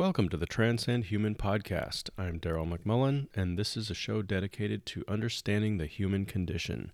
Welcome 0.00 0.30
to 0.30 0.38
the 0.38 0.46
Transcend 0.46 1.04
Human 1.04 1.34
podcast. 1.34 2.08
I'm 2.16 2.40
Daryl 2.40 2.66
McMullen, 2.66 3.26
and 3.34 3.58
this 3.58 3.76
is 3.76 3.90
a 3.90 3.94
show 3.94 4.22
dedicated 4.22 4.86
to 4.86 5.04
understanding 5.06 5.76
the 5.76 5.84
human 5.84 6.24
condition, 6.24 6.90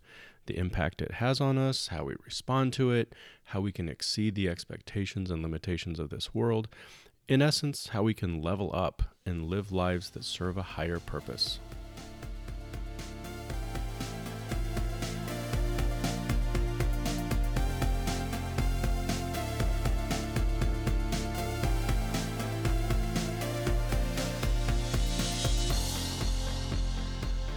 the 0.46 0.58
impact 0.58 1.00
it 1.00 1.12
has 1.12 1.40
on 1.40 1.56
us, 1.56 1.86
how 1.86 2.02
we 2.02 2.16
respond 2.24 2.72
to 2.72 2.90
it, 2.90 3.14
how 3.44 3.60
we 3.60 3.70
can 3.70 3.88
exceed 3.88 4.34
the 4.34 4.48
expectations 4.48 5.30
and 5.30 5.40
limitations 5.40 6.00
of 6.00 6.10
this 6.10 6.34
world. 6.34 6.66
In 7.28 7.40
essence, 7.40 7.90
how 7.90 8.02
we 8.02 8.12
can 8.12 8.42
level 8.42 8.72
up 8.74 9.04
and 9.24 9.46
live 9.46 9.70
lives 9.70 10.10
that 10.10 10.24
serve 10.24 10.56
a 10.56 10.62
higher 10.62 10.98
purpose. 10.98 11.60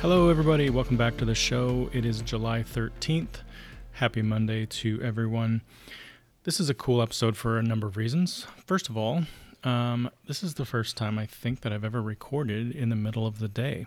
Hello, 0.10 0.28
everybody. 0.28 0.72
Welcome 0.72 0.98
back 0.98 1.18
to 1.18 1.26
the 1.26 1.36
show. 1.36 1.88
It 1.94 2.04
is 2.04 2.24
July 2.24 2.64
13th. 2.64 3.44
Happy 3.92 4.24
Monday 4.24 4.66
to 4.66 5.00
everyone. 5.04 5.62
This 6.46 6.60
is 6.60 6.68
a 6.68 6.74
cool 6.74 7.04
episode 7.04 7.38
for 7.38 7.60
a 7.60 7.62
number 7.62 7.86
of 7.86 7.96
reasons. 7.96 8.48
First 8.66 8.90
of 8.90 8.98
all, 8.98 9.26
um, 9.64 10.10
this 10.26 10.42
is 10.42 10.56
the 10.56 10.66
first 10.66 10.98
time 10.98 11.20
I 11.20 11.28
think 11.28 11.62
that 11.62 11.72
I've 11.72 11.84
ever 11.84 12.02
recorded 12.02 12.76
in 12.76 12.90
the 12.90 12.96
middle 12.96 13.28
of 13.28 13.38
the 13.38 13.48
day. 13.48 13.86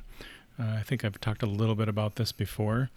Uh, 0.57 0.77
I 0.79 0.83
think 0.83 1.05
I've 1.05 1.21
talked 1.21 1.43
a 1.43 1.47
little 1.47 1.75
bit 1.75 1.89
about 1.89 2.15
this 2.15 2.31
before. 2.31 2.91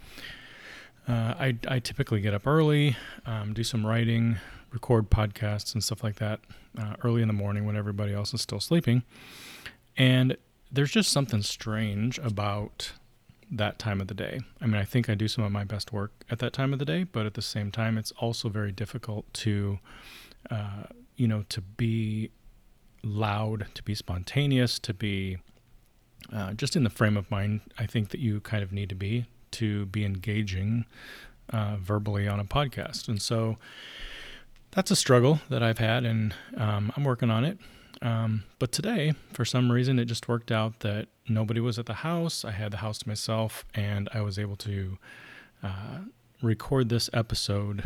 Uh, 1.08 1.34
I, 1.40 1.58
I, 1.68 1.80
typically 1.80 2.22
get 2.22 2.36
up 2.36 2.46
early, 2.46 2.96
um, 3.26 3.54
do 3.54 3.64
some 3.64 3.88
writing, 3.88 4.38
record 4.72 5.10
podcasts 5.10 5.74
and 5.74 5.84
stuff 5.84 6.04
like 6.04 6.18
that 6.18 6.42
uh, 6.78 6.94
early 7.04 7.24
in 7.24 7.28
the 7.28 7.34
morning 7.34 7.66
when 7.66 7.76
everybody 7.76 8.14
else 8.14 8.36
is 8.36 8.42
still 8.44 8.60
sleeping. 8.60 9.02
And 9.98 10.38
there's 10.72 10.92
just 10.92 11.12
something 11.12 11.42
strange 11.42 12.20
about 12.20 12.92
that 13.52 13.80
time 13.80 14.02
of 14.02 14.08
the 14.08 14.14
day. 14.14 14.40
I 14.62 14.66
mean, 14.66 14.76
I 14.76 14.86
think 14.86 15.10
I 15.10 15.16
do 15.16 15.28
some 15.28 15.44
of 15.44 15.52
my 15.52 15.64
best 15.64 15.94
work 15.94 16.12
at 16.30 16.40
that 16.40 16.54
time 16.54 16.74
of 16.74 16.80
the 16.80 16.86
day, 16.86 17.04
but 17.04 17.26
at 17.26 17.36
the 17.36 17.42
same 17.42 17.72
time, 17.72 17.98
it's 17.98 18.12
also 18.14 18.50
very 18.50 18.72
difficult 18.72 19.32
to, 19.36 19.80
uh, 20.50 20.84
you 21.16 21.28
know, 21.28 21.44
to 21.50 21.62
be 21.62 22.32
loud, 23.04 23.68
to 23.76 23.84
be 23.84 23.96
spontaneous, 23.96 24.80
to 24.80 24.94
be 24.94 25.38
uh, 26.34 26.54
just 26.54 26.76
in 26.76 26.84
the 26.84 26.90
frame 26.90 27.18
of 27.18 27.30
mind. 27.30 27.62
I 27.78 27.86
think 27.86 28.10
that 28.10 28.20
you 28.20 28.40
kind 28.42 28.64
of 28.64 28.72
need 28.72 28.90
to 28.90 28.96
be 28.96 29.26
to 29.52 29.86
be 29.86 30.04
engaging 30.04 30.86
uh, 31.50 31.78
verbally 31.78 32.28
on 32.28 32.40
a 32.40 32.46
podcast, 32.46 33.08
and 33.08 33.22
so 33.22 33.58
that's 34.72 34.92
a 34.92 34.96
struggle 34.96 35.40
that 35.50 35.64
I've 35.64 35.78
had, 35.78 36.04
and 36.04 36.34
um, 36.58 36.92
I'm 36.98 37.04
working 37.04 37.30
on 37.30 37.46
it. 37.46 37.60
Um, 38.02 38.44
but 38.60 38.72
today, 38.72 39.14
for 39.34 39.46
some 39.46 39.72
reason, 39.72 40.00
it 40.00 40.06
just 40.06 40.28
worked 40.28 40.52
out 40.52 40.82
that 40.82 41.08
nobody 41.28 41.60
was 41.60 41.80
at 41.80 41.86
the 41.86 41.94
house. 41.96 42.44
I 42.46 42.52
had 42.52 42.72
the 42.72 42.78
house 42.78 43.00
to 43.00 43.08
myself, 43.08 43.66
and 43.74 44.10
I 44.14 44.22
was 44.22 44.38
able 44.38 44.56
to 44.58 44.98
uh, 45.64 46.00
record 46.42 46.90
this 46.90 47.10
episode 47.14 47.84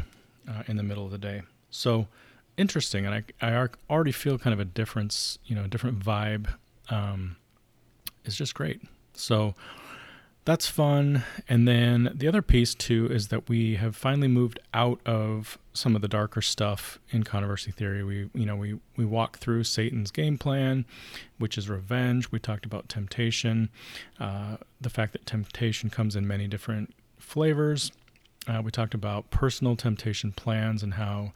uh, 0.47 0.63
in 0.67 0.77
the 0.77 0.83
middle 0.83 1.05
of 1.05 1.11
the 1.11 1.17
day. 1.17 1.43
So 1.69 2.07
interesting, 2.57 3.05
and 3.05 3.15
I, 3.41 3.47
I 3.47 3.67
already 3.89 4.11
feel 4.11 4.37
kind 4.37 4.53
of 4.53 4.59
a 4.59 4.65
difference, 4.65 5.39
you 5.45 5.55
know, 5.55 5.63
a 5.63 5.67
different 5.67 5.99
vibe. 5.99 6.47
Um, 6.89 7.37
it's 8.25 8.35
just 8.35 8.53
great. 8.55 8.81
So 9.13 9.53
that's 10.49 10.67
fun. 10.67 11.23
And 11.47 11.67
then 11.67 12.11
the 12.15 12.27
other 12.27 12.41
piece 12.41 12.73
too 12.73 13.07
is 13.11 13.27
that 13.27 13.47
we 13.47 13.75
have 13.75 13.95
finally 13.95 14.27
moved 14.27 14.59
out 14.73 14.99
of 15.05 15.59
some 15.73 15.95
of 15.95 16.01
the 16.01 16.07
darker 16.07 16.41
stuff 16.41 16.97
in 17.11 17.21
controversy 17.21 17.69
theory. 17.69 18.03
We, 18.03 18.31
you 18.33 18.47
know, 18.47 18.55
we 18.55 18.79
we 18.97 19.05
walk 19.05 19.37
through 19.37 19.65
Satan's 19.65 20.09
game 20.09 20.39
plan, 20.39 20.85
which 21.37 21.55
is 21.55 21.69
revenge. 21.69 22.31
We 22.31 22.39
talked 22.39 22.65
about 22.65 22.89
temptation, 22.89 23.69
uh, 24.19 24.57
the 24.81 24.89
fact 24.89 25.13
that 25.13 25.27
temptation 25.27 25.91
comes 25.91 26.15
in 26.15 26.27
many 26.27 26.47
different 26.47 26.95
flavors. 27.19 27.91
Uh, 28.47 28.63
we 28.63 28.71
talked 28.71 28.95
about 28.95 29.29
personal 29.29 29.75
temptation 29.75 30.31
plans 30.31 30.81
and 30.81 30.95
how 30.95 31.31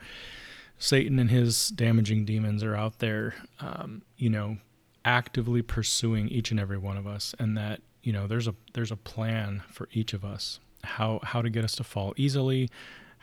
Satan 0.80 1.20
and 1.20 1.30
his 1.30 1.68
damaging 1.70 2.26
demons 2.26 2.64
are 2.64 2.76
out 2.76 2.98
there, 2.98 3.36
um, 3.60 4.02
you 4.18 4.32
know, 4.32 4.58
actively 5.06 5.62
pursuing 5.62 6.30
each 6.30 6.50
and 6.50 6.60
every 6.60 6.80
one 6.80 6.98
of 6.98 7.06
us, 7.06 7.36
and 7.38 7.56
that 7.56 7.80
you 8.04 8.14
know 8.14 8.28
there's 8.28 8.48
a 8.48 8.56
there's 8.74 8.92
a 8.92 8.98
plan 8.98 9.64
for 9.72 9.90
each 9.92 10.14
of 10.14 10.24
us. 10.24 10.60
How 10.84 11.20
how 11.24 11.42
to 11.42 11.50
get 11.50 11.64
us 11.64 11.76
to 11.78 11.84
fall 11.84 12.14
easily 12.18 12.70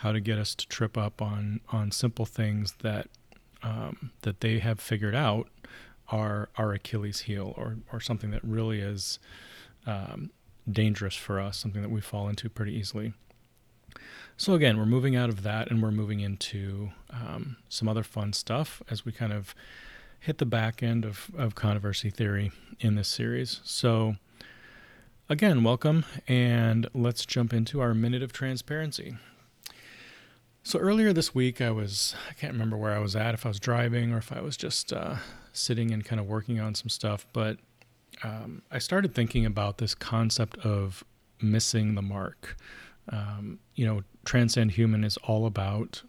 how 0.00 0.12
to 0.12 0.20
get 0.20 0.38
us 0.38 0.54
to 0.54 0.66
trip 0.66 0.96
up 0.96 1.20
on 1.20 1.60
on 1.68 1.90
simple 1.90 2.24
things 2.24 2.72
that 2.82 3.06
um, 3.62 4.10
that 4.22 4.40
they 4.40 4.58
have 4.58 4.80
figured 4.80 5.14
out 5.14 5.48
are 6.08 6.48
our 6.56 6.72
Achilles 6.72 7.20
heel 7.20 7.52
or 7.58 7.76
or 7.92 8.00
something 8.00 8.30
that 8.30 8.42
really 8.42 8.80
is 8.80 9.18
um, 9.86 10.30
dangerous 10.70 11.14
for 11.14 11.38
us 11.38 11.58
something 11.58 11.82
that 11.82 11.90
we 11.90 12.00
fall 12.00 12.30
into 12.30 12.48
pretty 12.48 12.72
easily. 12.72 13.12
So 14.38 14.54
again 14.54 14.78
we're 14.78 14.86
moving 14.86 15.16
out 15.16 15.28
of 15.28 15.42
that 15.42 15.70
and 15.70 15.82
we're 15.82 15.90
moving 15.90 16.20
into 16.20 16.92
um, 17.10 17.58
some 17.68 17.86
other 17.86 18.02
fun 18.02 18.32
stuff 18.32 18.82
as 18.88 19.04
we 19.04 19.12
kind 19.12 19.34
of 19.34 19.54
hit 20.18 20.38
the 20.38 20.46
back 20.46 20.82
end 20.82 21.04
of, 21.04 21.30
of 21.36 21.54
controversy 21.54 22.08
theory 22.08 22.52
in 22.78 22.94
this 22.94 23.08
series. 23.08 23.60
So 23.64 24.16
Again, 25.30 25.62
welcome, 25.62 26.04
and 26.26 26.88
let's 26.92 27.24
jump 27.24 27.52
into 27.52 27.80
our 27.80 27.94
minute 27.94 28.20
of 28.20 28.32
transparency. 28.32 29.14
So, 30.64 30.80
earlier 30.80 31.12
this 31.12 31.32
week, 31.32 31.60
I 31.60 31.70
was, 31.70 32.16
I 32.28 32.32
can't 32.32 32.52
remember 32.52 32.76
where 32.76 32.90
I 32.90 32.98
was 32.98 33.14
at, 33.14 33.32
if 33.32 33.46
I 33.46 33.48
was 33.50 33.60
driving 33.60 34.12
or 34.12 34.18
if 34.18 34.32
I 34.32 34.40
was 34.40 34.56
just 34.56 34.92
uh, 34.92 35.18
sitting 35.52 35.92
and 35.92 36.04
kind 36.04 36.18
of 36.18 36.26
working 36.26 36.58
on 36.58 36.74
some 36.74 36.88
stuff, 36.88 37.28
but 37.32 37.58
um, 38.24 38.62
I 38.72 38.80
started 38.80 39.14
thinking 39.14 39.46
about 39.46 39.78
this 39.78 39.94
concept 39.94 40.58
of 40.66 41.04
missing 41.40 41.94
the 41.94 42.02
mark. 42.02 42.56
Um, 43.08 43.60
you 43.76 43.86
know, 43.86 44.02
Transcend 44.24 44.72
Human 44.72 45.04
is 45.04 45.16
all 45.18 45.46
about 45.46 46.02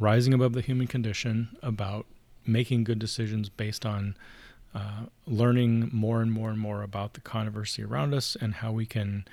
rising 0.00 0.34
above 0.34 0.52
the 0.52 0.62
human 0.62 0.88
condition, 0.88 1.56
about 1.62 2.06
making 2.44 2.82
good 2.82 2.98
decisions 2.98 3.48
based 3.48 3.86
on 3.86 4.16
uh, 4.74 5.04
learning 5.26 5.90
more 5.92 6.20
and 6.20 6.32
more 6.32 6.50
and 6.50 6.58
more 6.58 6.82
about 6.82 7.14
the 7.14 7.20
controversy 7.20 7.82
around 7.82 8.12
us 8.12 8.36
and 8.40 8.54
how 8.54 8.72
we 8.72 8.86
can 8.86 9.24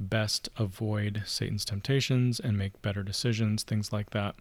best 0.00 0.48
avoid 0.56 1.22
Satan's 1.26 1.64
temptations 1.64 2.40
and 2.40 2.58
make 2.58 2.80
better 2.82 3.02
decisions, 3.02 3.62
things 3.62 3.92
like 3.92 4.10
that. 4.10 4.34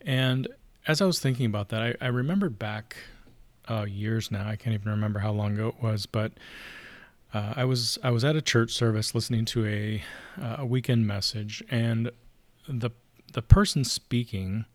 And 0.00 0.48
as 0.86 1.00
I 1.00 1.06
was 1.06 1.18
thinking 1.18 1.46
about 1.46 1.68
that, 1.70 1.82
I, 1.82 1.94
I 2.00 2.08
remembered 2.08 2.58
back 2.58 2.96
uh, 3.68 3.84
years 3.84 4.30
now. 4.30 4.46
I 4.46 4.56
can't 4.56 4.74
even 4.74 4.90
remember 4.90 5.20
how 5.20 5.32
long 5.32 5.54
ago 5.54 5.68
it 5.68 5.82
was, 5.82 6.06
but 6.06 6.32
uh, 7.32 7.54
I 7.56 7.64
was 7.64 7.98
I 8.02 8.10
was 8.10 8.24
at 8.24 8.36
a 8.36 8.42
church 8.42 8.72
service 8.72 9.14
listening 9.14 9.44
to 9.46 9.66
a 9.66 10.02
uh, 10.40 10.56
a 10.60 10.66
weekend 10.66 11.06
message, 11.06 11.62
and 11.70 12.10
the 12.68 12.90
the 13.32 13.42
person 13.42 13.84
speaking 13.84 14.66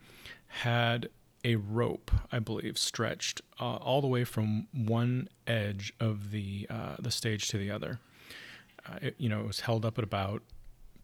had 0.48 1.10
a 1.44 1.56
rope, 1.56 2.12
I 2.32 2.40
believe, 2.40 2.78
stretched 2.78 3.42
uh, 3.60 3.76
all 3.76 4.02
the 4.02 4.08
way 4.08 4.24
from 4.24 4.68
one 4.74 5.30
edge 5.48 5.94
of 6.00 6.32
the 6.32 6.68
uh, 6.70 6.96
the 7.00 7.12
stage 7.12 7.48
to 7.50 7.58
the 7.58 7.72
other. 7.72 8.00
Uh, 8.86 9.00
it, 9.02 9.16
you 9.18 9.30
know, 9.30 9.42
it 9.42 9.48
was 9.48 9.62
held 9.62 9.86
up 9.86 9.98
at 9.98 10.04
about 10.04 10.42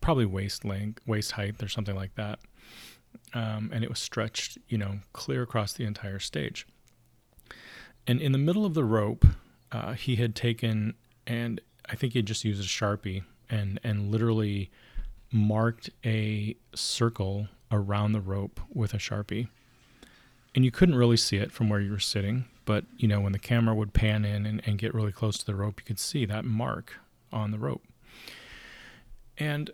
probably 0.02 0.26
waist 0.26 0.66
length, 0.66 1.02
waist 1.06 1.32
height, 1.32 1.62
or 1.64 1.68
something 1.68 1.96
like 1.96 2.16
that, 2.16 2.40
um, 3.34 3.70
and 3.74 3.84
it 3.84 3.90
was 3.90 4.00
stretched, 4.00 4.58
you 4.68 4.78
know, 4.78 5.00
clear 5.14 5.44
across 5.44 5.74
the 5.74 5.84
entire 5.84 6.20
stage. 6.20 6.68
And 8.08 8.22
in 8.22 8.32
the 8.32 8.38
middle 8.38 8.66
of 8.66 8.74
the 8.74 8.84
rope, 8.84 9.26
uh, 9.72 9.94
he 9.94 10.18
had 10.18 10.36
taken, 10.36 10.94
and 11.26 11.60
I 11.90 11.96
think 11.96 12.14
he 12.14 12.22
just 12.22 12.44
used 12.44 12.62
a 12.62 12.66
sharpie 12.66 13.24
and 13.50 13.80
and 13.84 14.12
literally 14.12 14.72
marked 15.32 15.90
a 16.06 16.56
circle 16.74 17.48
around 17.72 18.12
the 18.12 18.22
rope 18.22 18.60
with 18.74 18.94
a 18.94 18.98
sharpie 18.98 19.48
and 20.56 20.66
you 20.66 20.72
couldn't 20.72 20.96
really 20.96 21.18
see 21.18 21.38
it 21.38 21.52
from 21.52 21.70
where 21.70 21.80
you 21.80 21.92
were 21.92 22.00
sitting 22.00 22.46
but 22.66 22.86
you 22.98 23.08
know 23.08 23.22
when 23.22 23.32
the 23.32 23.40
camera 23.40 23.76
would 23.76 23.94
pan 23.94 24.26
in 24.26 24.46
and, 24.46 24.62
and, 24.66 24.80
get 24.80 24.94
really 24.94 25.12
close 25.12 25.38
to 25.38 25.46
the 25.46 25.56
rope 25.56 25.80
you 25.80 25.86
could 25.86 26.00
see 26.00 26.26
that 26.26 26.44
mark 26.44 26.96
on 27.36 27.52
the 27.52 27.60
rope. 27.60 27.84
And 29.38 29.70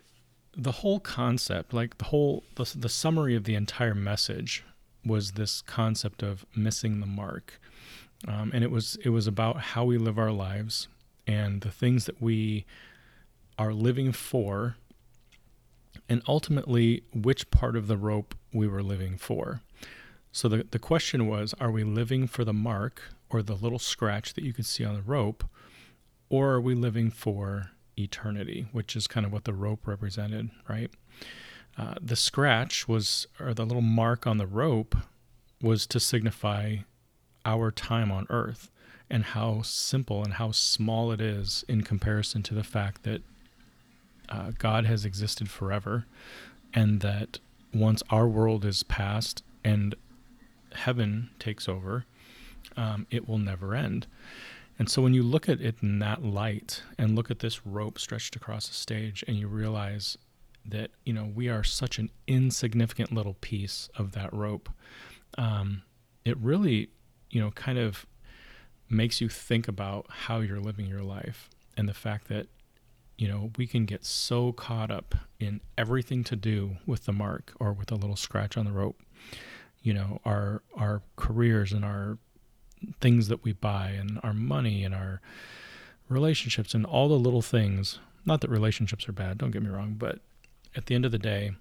the 0.56 0.72
whole 0.72 1.00
concept 1.00 1.74
like 1.74 1.98
the 1.98 2.06
whole 2.06 2.44
the, 2.56 2.70
the 2.76 2.90
summary 2.90 3.36
of 3.36 3.46
the 3.46 3.56
entire 3.56 3.96
message 3.96 4.66
was 5.06 5.32
this 5.32 5.62
concept 5.62 6.22
of 6.22 6.46
missing 6.56 7.00
the 7.00 7.06
mark. 7.06 7.60
Um, 8.28 8.52
and 8.54 8.64
it 8.64 8.72
was 8.72 8.98
it 9.04 9.10
was 9.10 9.28
about 9.28 9.58
how 9.58 9.86
we 9.86 9.98
live 9.98 10.18
our 10.18 10.32
lives 10.32 10.88
and 11.26 11.62
the 11.62 11.72
things 11.72 12.06
that 12.06 12.22
we 12.22 12.66
are 13.58 13.74
living 13.74 14.12
for 14.12 14.76
and 16.10 16.22
ultimately 16.28 17.04
which 17.14 17.50
part 17.52 17.76
of 17.76 17.88
the 17.88 17.98
rope 17.98 18.36
we 18.52 18.68
were 18.68 18.84
living 18.84 19.18
for 19.18 19.62
so 20.32 20.48
the, 20.48 20.66
the 20.72 20.80
question 20.80 21.28
was 21.28 21.54
are 21.60 21.72
we 21.72 21.84
living 21.84 22.28
for 22.28 22.46
the 22.46 22.54
mark 22.54 23.02
or 23.30 23.42
the 23.42 23.56
little 23.56 23.80
scratch 23.80 24.34
that 24.34 24.44
you 24.44 24.54
could 24.54 24.66
see 24.66 24.84
on 24.84 24.96
the 24.96 25.02
rope, 25.02 25.44
or 26.30 26.52
are 26.52 26.62
we 26.62 26.76
living 26.76 27.10
for 27.10 27.72
eternity, 27.98 28.68
which 28.72 28.96
is 28.96 29.08
kind 29.08 29.26
of 29.26 29.32
what 29.32 29.46
the 29.46 29.54
rope 29.54 29.88
represented, 29.88 30.50
right? 30.68 30.92
Uh, 31.78 31.96
the 32.02 32.16
scratch 32.16 32.88
was, 32.88 33.28
or 33.40 33.54
the 33.54 33.66
little 33.66 33.82
mark 33.82 34.28
on 34.28 34.38
the 34.38 34.48
rope 34.48 34.96
was 35.62 35.88
to 35.88 36.00
signify 36.00 36.78
our 37.46 37.72
time 37.72 38.12
on 38.12 38.28
earth 38.30 38.70
and 39.10 39.24
how 39.24 39.62
simple 39.62 40.24
and 40.24 40.34
how 40.34 40.52
small 40.52 41.12
it 41.12 41.22
is 41.22 41.64
in 41.68 41.82
comparison 41.82 42.44
to 42.44 42.54
the 42.54 42.64
fact 42.64 43.04
that 43.04 43.22
uh, 44.30 44.52
God 44.58 44.86
has 44.86 45.06
existed 45.06 45.50
forever 45.50 46.06
and 46.74 47.02
that 47.02 47.40
once 47.74 48.02
our 48.10 48.28
world 48.28 48.64
is 48.64 48.84
past 48.84 49.44
and 49.64 49.96
heaven 50.74 51.30
takes 51.40 51.68
over, 51.68 52.06
um, 52.78 53.08
it 53.10 53.28
will 53.28 53.38
never 53.38 53.76
end. 53.76 54.08
And 54.80 54.90
so 54.90 55.02
when 55.02 55.14
you 55.14 55.24
look 55.24 55.48
at 55.48 55.62
it 55.62 55.76
in 55.82 56.00
that 56.00 56.24
light 56.24 56.82
and 56.98 57.16
look 57.16 57.30
at 57.30 57.40
this 57.40 57.66
rope 57.66 58.00
stretched 58.00 58.36
across 58.36 58.68
the 58.68 58.74
stage 58.74 59.24
and 59.28 59.38
you 59.38 59.48
realize 59.48 60.18
that, 60.66 60.92
you 61.06 61.14
know, 61.14 61.30
we 61.34 61.50
are 61.50 61.64
such 61.64 62.00
an 62.00 62.10
insignificant 62.28 63.12
little 63.12 63.36
piece 63.42 63.90
of 63.96 64.14
that 64.14 64.34
rope, 64.34 64.70
um, 65.38 65.84
it 66.26 66.38
really, 66.38 66.90
you 67.30 67.42
know, 67.42 67.52
kind 67.52 67.78
of 67.78 68.06
makes 68.90 69.22
you 69.22 69.30
think 69.30 69.68
about 69.68 70.06
how 70.10 70.40
you're 70.40 70.60
living 70.60 70.86
your 70.86 71.04
life 71.04 71.50
and 71.78 71.88
the 71.88 71.94
fact 71.94 72.28
that, 72.28 72.48
you 73.18 73.28
know, 73.28 73.52
we 73.58 73.68
can 73.68 73.86
get 73.86 74.04
so 74.06 74.52
caught 74.52 74.92
up 74.92 75.16
in 75.40 75.62
everything 75.78 76.24
to 76.24 76.36
do 76.36 76.78
with 76.86 77.06
the 77.06 77.14
mark 77.14 77.54
or 77.60 77.72
with 77.72 77.92
a 77.92 77.96
little 77.96 78.16
scratch 78.16 78.58
on 78.58 78.66
the 78.66 78.72
rope. 78.72 79.02
You 79.82 79.94
know, 79.94 80.22
our 80.26 80.62
our 80.76 81.02
careers 81.16 81.72
and 81.72 81.84
our 81.84 82.18
things 83.00 83.28
that 83.28 83.44
we 83.44 83.54
buy 83.54 83.90
and 83.90 84.20
our 84.24 84.34
money 84.34 84.84
and 84.84 84.94
our 84.94 85.22
relationships 86.10 86.74
and 86.74 86.86
all 86.86 87.08
the 87.08 87.20
little 87.20 87.42
things. 87.42 88.00
Not 88.26 88.42
that 88.42 88.50
relationships 88.50 89.08
are 89.10 89.14
bad, 89.14 89.38
don't 89.38 89.52
get 89.52 89.64
me 89.64 89.70
wrong, 89.70 89.96
but 89.98 90.20
at 90.76 90.86
the 90.86 90.96
end 90.96 91.06
of 91.06 91.12
the 91.12 91.18
day, 91.18 91.52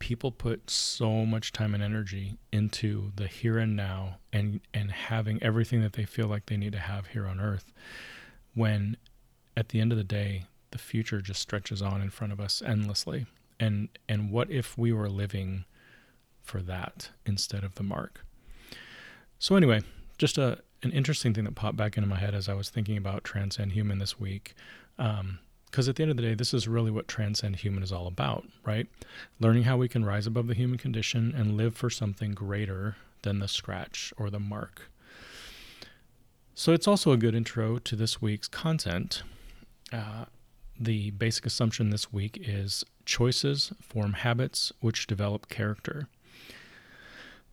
people 0.00 0.32
put 0.32 0.68
so 0.68 1.24
much 1.24 1.52
time 1.52 1.74
and 1.74 1.82
energy 1.82 2.36
into 2.50 3.12
the 3.16 3.28
here 3.28 3.58
and 3.58 3.76
now 3.76 4.16
and 4.32 4.60
and 4.74 4.90
having 4.90 5.40
everything 5.42 5.82
that 5.82 5.92
they 5.92 6.04
feel 6.04 6.26
like 6.26 6.46
they 6.46 6.56
need 6.56 6.72
to 6.72 6.78
have 6.78 7.08
here 7.08 7.26
on 7.26 7.38
earth 7.38 7.72
when 8.54 8.96
at 9.56 9.68
the 9.68 9.80
end 9.80 9.92
of 9.92 9.98
the 9.98 10.04
day 10.04 10.44
the 10.70 10.78
future 10.78 11.20
just 11.20 11.40
stretches 11.40 11.82
on 11.82 12.00
in 12.00 12.08
front 12.08 12.32
of 12.32 12.40
us 12.40 12.62
endlessly 12.62 13.26
and 13.60 13.88
and 14.08 14.30
what 14.30 14.50
if 14.50 14.76
we 14.78 14.90
were 14.90 15.08
living 15.08 15.64
for 16.50 16.60
that 16.62 17.10
instead 17.24 17.64
of 17.64 17.74
the 17.76 17.82
mark 17.82 18.24
so 19.38 19.56
anyway 19.56 19.80
just 20.18 20.36
a 20.36 20.58
an 20.82 20.92
interesting 20.92 21.34
thing 21.34 21.44
that 21.44 21.54
popped 21.54 21.76
back 21.76 21.96
into 21.96 22.08
my 22.08 22.16
head 22.16 22.34
as 22.34 22.48
I 22.48 22.54
was 22.54 22.70
thinking 22.70 22.96
about 22.96 23.24
Transcend 23.24 23.72
Human 23.72 23.98
this 23.98 24.18
week. 24.18 24.54
Um, 24.98 25.40
because 25.66 25.88
at 25.88 25.94
the 25.94 26.02
end 26.02 26.10
of 26.10 26.16
the 26.16 26.24
day, 26.24 26.34
this 26.34 26.52
is 26.52 26.66
really 26.66 26.90
what 26.90 27.06
Transcend 27.06 27.54
Human 27.54 27.84
is 27.84 27.92
all 27.92 28.08
about, 28.08 28.44
right? 28.66 28.88
Learning 29.38 29.62
how 29.62 29.76
we 29.76 29.88
can 29.88 30.04
rise 30.04 30.26
above 30.26 30.48
the 30.48 30.54
human 30.54 30.78
condition 30.78 31.32
and 31.36 31.56
live 31.56 31.76
for 31.76 31.88
something 31.88 32.32
greater 32.32 32.96
than 33.22 33.38
the 33.38 33.46
scratch 33.46 34.12
or 34.16 34.30
the 34.30 34.40
mark. 34.40 34.90
So 36.56 36.72
it's 36.72 36.88
also 36.88 37.12
a 37.12 37.16
good 37.16 37.36
intro 37.36 37.78
to 37.78 37.94
this 37.94 38.20
week's 38.20 38.48
content. 38.48 39.22
Uh, 39.92 40.24
the 40.78 41.12
basic 41.12 41.46
assumption 41.46 41.90
this 41.90 42.12
week 42.12 42.36
is 42.42 42.84
choices 43.04 43.72
form 43.80 44.14
habits 44.14 44.72
which 44.80 45.06
develop 45.06 45.48
character. 45.48 46.08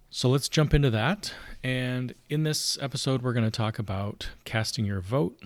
So 0.09 0.29
let's 0.29 0.47
jump 0.47 0.73
into 0.73 0.89
that. 0.91 1.33
And 1.63 2.13
in 2.29 2.43
this 2.43 2.77
episode, 2.81 3.21
we're 3.21 3.33
going 3.33 3.43
to 3.45 3.51
talk 3.51 3.77
about 3.77 4.29
casting 4.45 4.85
your 4.85 5.01
vote, 5.01 5.37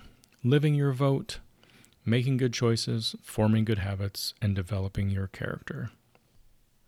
living 0.43 0.75
your 0.75 0.91
vote, 0.91 1.39
making 2.05 2.37
good 2.37 2.53
choices, 2.53 3.15
forming 3.23 3.65
good 3.65 3.79
habits, 3.79 4.33
and 4.41 4.55
developing 4.55 5.09
your 5.09 5.27
character. 5.27 5.89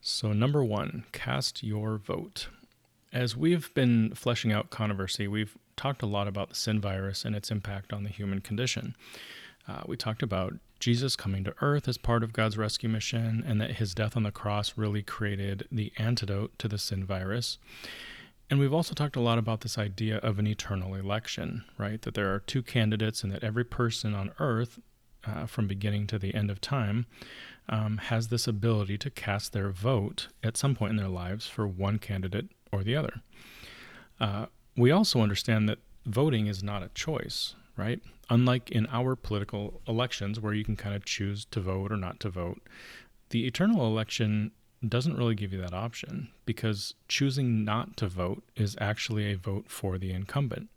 So, 0.01 0.33
number 0.33 0.63
one, 0.63 1.05
cast 1.11 1.63
your 1.63 1.97
vote. 1.97 2.47
As 3.11 3.35
we've 3.35 3.73
been 3.73 4.13
fleshing 4.13 4.51
out 4.51 4.69
controversy, 4.69 5.27
we've 5.27 5.57
talked 5.75 6.01
a 6.01 6.07
lot 6.07 6.27
about 6.27 6.49
the 6.49 6.55
sin 6.55 6.79
virus 6.79 7.25
and 7.25 7.35
its 7.35 7.49
impact 7.49 7.91
on 7.93 8.03
the 8.03 8.09
human 8.09 8.41
condition. 8.41 8.95
Uh, 9.67 9.81
we 9.87 9.95
talked 9.95 10.21
about 10.21 10.53
Jesus 10.83 11.15
coming 11.15 11.45
to 11.45 11.55
earth 11.61 11.87
as 11.87 11.97
part 11.97 12.23
of 12.23 12.33
God's 12.33 12.57
rescue 12.57 12.89
mission, 12.89 13.41
and 13.47 13.61
that 13.61 13.75
his 13.75 13.93
death 13.93 14.17
on 14.17 14.23
the 14.23 14.31
cross 14.31 14.73
really 14.75 15.01
created 15.01 15.65
the 15.71 15.93
antidote 15.97 16.59
to 16.59 16.67
the 16.67 16.77
sin 16.77 17.05
virus. 17.05 17.57
And 18.49 18.59
we've 18.59 18.73
also 18.73 18.93
talked 18.93 19.15
a 19.15 19.21
lot 19.21 19.37
about 19.37 19.61
this 19.61 19.77
idea 19.77 20.17
of 20.17 20.39
an 20.39 20.45
eternal 20.45 20.95
election, 20.95 21.63
right? 21.77 22.01
That 22.01 22.15
there 22.15 22.33
are 22.33 22.39
two 22.39 22.61
candidates, 22.61 23.23
and 23.23 23.31
that 23.31 23.45
every 23.45 23.63
person 23.63 24.13
on 24.13 24.33
earth, 24.39 24.77
uh, 25.25 25.45
from 25.45 25.67
beginning 25.67 26.05
to 26.07 26.19
the 26.19 26.35
end 26.35 26.51
of 26.51 26.59
time, 26.59 27.05
um, 27.69 27.99
has 27.99 28.27
this 28.27 28.45
ability 28.45 28.97
to 28.97 29.09
cast 29.09 29.53
their 29.53 29.69
vote 29.69 30.27
at 30.43 30.57
some 30.57 30.75
point 30.75 30.91
in 30.91 30.97
their 30.97 31.07
lives 31.07 31.47
for 31.47 31.65
one 31.65 31.97
candidate 31.97 32.49
or 32.73 32.83
the 32.83 32.97
other. 32.97 33.21
Uh, 34.19 34.47
we 34.75 34.91
also 34.91 35.21
understand 35.21 35.69
that 35.69 35.79
voting 36.05 36.47
is 36.47 36.61
not 36.61 36.83
a 36.83 36.89
choice, 36.89 37.55
right? 37.77 38.01
Unlike 38.29 38.71
in 38.71 38.87
our 38.87 39.15
political 39.15 39.81
elections, 39.87 40.39
where 40.39 40.53
you 40.53 40.63
can 40.63 40.75
kind 40.75 40.95
of 40.95 41.05
choose 41.05 41.45
to 41.45 41.59
vote 41.59 41.91
or 41.91 41.97
not 41.97 42.19
to 42.21 42.29
vote, 42.29 42.61
the 43.29 43.45
eternal 43.45 43.85
election 43.85 44.51
doesn't 44.87 45.17
really 45.17 45.35
give 45.35 45.53
you 45.53 45.61
that 45.61 45.73
option 45.73 46.29
because 46.45 46.93
choosing 47.07 47.63
not 47.63 47.95
to 47.97 48.07
vote 48.07 48.43
is 48.55 48.75
actually 48.79 49.31
a 49.31 49.37
vote 49.37 49.65
for 49.69 49.97
the 49.97 50.11
incumbent. 50.11 50.69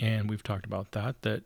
And 0.00 0.28
we've 0.28 0.42
talked 0.42 0.66
about 0.66 0.92
that, 0.92 1.22
that 1.22 1.42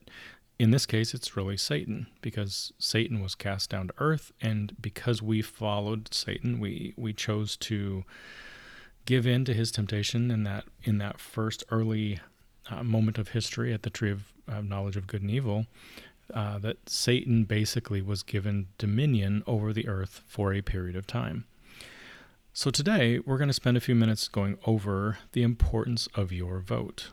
in 0.59 0.71
this 0.71 0.87
case, 0.87 1.15
it's 1.15 1.37
really 1.37 1.57
Satan 1.57 2.07
because 2.21 2.73
Satan 2.79 3.23
was 3.23 3.35
cast 3.35 3.71
down 3.71 3.89
to 3.89 3.95
earth. 3.99 4.33
And 4.41 4.77
because 4.81 5.23
we 5.23 5.43
followed 5.43 6.13
Satan, 6.13 6.61
we, 6.61 6.93
we 6.97 7.13
chose 7.13 7.57
to 7.59 8.05
give 9.07 9.27
in 9.27 9.45
to 9.47 9.55
his 9.55 9.73
temptation 9.73 10.31
in 10.31 10.45
that, 10.45 10.65
in 10.83 10.99
that 10.99 11.19
first 11.19 11.65
early 11.71 12.21
uh, 12.71 12.85
moment 12.85 13.19
of 13.19 13.29
history 13.29 13.73
at 13.73 13.83
the 13.83 13.91
tree 13.91 14.11
of 14.11 14.32
uh, 14.49 14.61
knowledge 14.61 14.97
of 14.97 15.07
good 15.07 15.23
and 15.23 15.31
evil, 15.31 15.67
uh, 16.33 16.59
that 16.59 16.89
Satan 16.89 17.45
basically 17.45 18.01
was 18.01 18.23
given 18.23 18.69
dominion 18.79 19.43
over 19.47 19.73
the 19.73 19.89
earth 19.89 20.23
for 20.27 20.53
a 20.53 20.63
period 20.63 20.97
of 20.97 21.07
time. 21.07 21.45
So 22.53 22.71
today 22.71 23.19
we're 23.19 23.39
going 23.39 23.49
to 23.49 23.55
spend 23.55 23.77
a 23.77 23.81
few 23.81 23.95
minutes 23.95 24.29
going 24.29 24.59
over 24.67 25.19
the 25.33 25.43
importance 25.43 26.09
of 26.15 26.33
your 26.33 26.61
vote. 26.61 27.11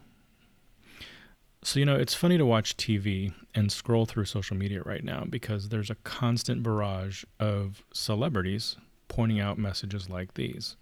So, 1.61 1.79
you 1.79 1.85
know, 1.85 1.95
it's 1.95 2.13
funny 2.13 2.37
to 2.37 2.45
watch 2.45 2.77
TV 2.77 3.33
and 3.53 3.71
scroll 3.71 4.05
through 4.05 4.25
social 4.25 4.55
media 4.55 4.81
right 4.83 5.03
now 5.03 5.25
because 5.29 5.69
there's 5.69 5.89
a 5.89 5.95
constant 5.95 6.63
barrage 6.63 7.25
of 7.39 7.83
celebrities 7.93 8.77
pointing 9.09 9.39
out 9.39 9.57
messages 9.57 10.09
like 10.09 10.35
these 10.35 10.77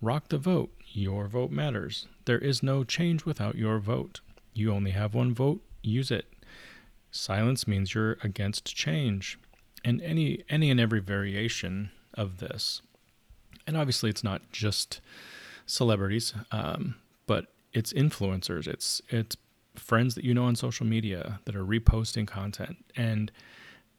Rock 0.00 0.28
the 0.28 0.38
vote. 0.38 0.70
Your 0.92 1.26
vote 1.26 1.50
matters. 1.50 2.06
There 2.24 2.38
is 2.38 2.62
no 2.62 2.84
change 2.84 3.24
without 3.24 3.56
your 3.56 3.80
vote. 3.80 4.20
You 4.54 4.72
only 4.72 4.92
have 4.92 5.12
one 5.12 5.34
vote. 5.34 5.60
Use 5.88 6.10
it. 6.10 6.26
Silence 7.10 7.66
means 7.66 7.94
you're 7.94 8.18
against 8.22 8.74
change. 8.76 9.38
And 9.84 10.00
any 10.02 10.44
any 10.48 10.70
and 10.70 10.80
every 10.80 11.00
variation 11.00 11.90
of 12.14 12.38
this. 12.38 12.82
And 13.66 13.76
obviously 13.76 14.10
it's 14.10 14.24
not 14.24 14.42
just 14.50 15.00
celebrities, 15.66 16.34
um, 16.50 16.96
but 17.26 17.46
it's 17.72 17.92
influencers. 17.92 18.66
It's 18.66 19.00
it's 19.08 19.36
friends 19.74 20.14
that 20.16 20.24
you 20.24 20.34
know 20.34 20.44
on 20.44 20.56
social 20.56 20.84
media 20.84 21.40
that 21.44 21.54
are 21.54 21.64
reposting 21.64 22.26
content. 22.26 22.84
And 22.96 23.30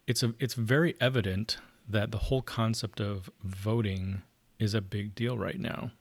it's 0.07 0.23
a 0.23 0.33
it's 0.39 0.53
very 0.53 0.95
evident 0.99 1.57
that 1.87 2.11
the 2.11 2.17
whole 2.17 2.41
concept 2.41 2.99
of 2.99 3.29
voting 3.43 4.21
is 4.59 4.73
a 4.73 4.81
big 4.81 5.15
deal 5.15 5.37
right 5.37 5.59
now, 5.59 5.91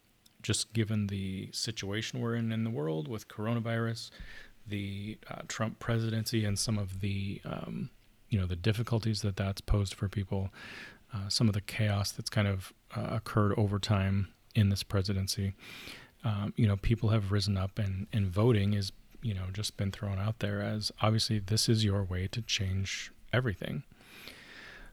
just 0.43 0.73
given 0.73 1.07
the 1.07 1.49
situation 1.53 2.21
we're 2.21 2.35
in 2.35 2.53
in 2.53 2.65
the 2.65 2.71
world 2.71 3.09
with 3.09 3.29
coronavirus, 3.29 4.11
the 4.69 5.19
uh, 5.31 5.43
Trump 5.49 5.79
presidency, 5.79 6.45
and 6.45 6.59
some 6.59 6.79
of 6.79 7.01
the 7.01 7.41
um, 7.45 7.91
you 8.29 8.39
know 8.39 8.47
the 8.47 8.57
difficulties 8.57 9.23
that 9.23 9.37
that's 9.37 9.61
posed 9.61 9.95
for 9.95 10.09
people, 10.09 10.51
uh, 11.15 11.29
some 11.29 11.49
of 11.49 11.55
the 11.55 11.61
chaos 11.61 12.13
that's 12.13 12.31
kind 12.31 12.49
of 12.49 12.73
uh, 12.97 13.09
occurred 13.11 13.55
over 13.57 13.79
time 13.79 14.29
in 14.55 14.69
this 14.69 14.83
presidency. 14.83 15.55
Um, 16.25 16.53
you 16.57 16.67
know, 16.67 16.77
people 16.77 17.11
have 17.11 17.33
risen 17.33 17.57
up, 17.57 17.79
and 17.79 18.07
and 18.13 18.27
voting 18.27 18.75
is 18.75 18.93
you 19.23 19.35
know 19.35 19.45
just 19.53 19.77
been 19.77 19.91
thrown 19.91 20.19
out 20.19 20.39
there 20.41 20.61
as 20.61 20.93
obviously 21.03 21.39
this 21.39 21.69
is 21.69 21.85
your 21.85 22.03
way 22.03 22.29
to 22.29 22.43
change 22.43 23.13
everything. 23.33 23.83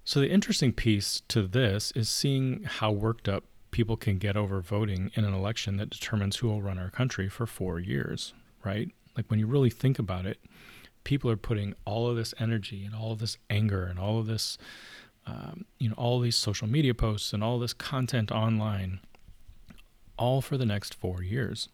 So 0.04 0.20
the 0.20 0.30
interesting 0.30 0.72
piece 0.72 1.22
to 1.30 1.48
this 1.48 1.92
is 1.92 2.10
seeing 2.10 2.64
how 2.64 2.92
worked 2.92 3.28
up 3.28 3.44
people 3.72 3.98
can 3.98 4.18
get 4.18 4.38
over 4.38 4.62
voting 4.62 5.12
in 5.16 5.26
an 5.26 5.34
election 5.34 5.78
that 5.78 5.90
determines 5.90 6.38
who 6.38 6.48
will 6.48 6.62
run 6.62 6.78
our 6.78 6.90
country 6.90 7.28
for 7.28 7.46
four 7.46 7.80
years, 7.80 8.34
right? 8.64 8.90
Like 9.16 9.30
when 9.30 9.40
you 9.40 9.48
really 9.48 9.70
think 9.70 10.00
about 10.00 10.26
it, 10.26 10.40
people 11.04 11.30
are 11.32 11.38
putting 11.38 11.74
all 11.86 12.10
of 12.10 12.18
this 12.18 12.34
energy 12.40 12.84
and 12.84 12.94
all 12.94 13.12
of 13.12 13.20
this 13.20 13.38
anger 13.50 13.86
and 13.86 13.98
all 13.98 14.20
of 14.20 14.28
this, 14.28 14.58
um, 15.26 15.66
you 15.80 15.90
know, 15.90 15.96
all 15.98 16.20
these 16.20 16.36
social 16.36 16.68
media 16.68 16.94
posts 16.94 17.32
and 17.32 17.44
all 17.44 17.60
this 17.60 17.74
content 17.74 18.32
online, 18.32 19.00
all 20.18 20.42
for 20.42 20.58
the 20.58 20.66
next 20.66 20.94
four 20.94 21.24
years. 21.24 21.70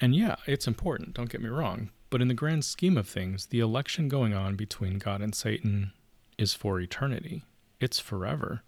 And 0.00 0.14
yeah, 0.14 0.36
it's 0.46 0.66
important, 0.66 1.14
don't 1.14 1.30
get 1.30 1.42
me 1.42 1.48
wrong. 1.48 1.90
But 2.08 2.22
in 2.22 2.28
the 2.28 2.34
grand 2.34 2.64
scheme 2.64 2.96
of 2.96 3.08
things, 3.08 3.46
the 3.46 3.60
election 3.60 4.08
going 4.08 4.32
on 4.32 4.54
between 4.54 4.98
God 4.98 5.20
and 5.20 5.34
Satan 5.34 5.92
is 6.38 6.54
for 6.54 6.80
eternity, 6.80 7.42
it's 7.80 7.98
forever. 7.98 8.62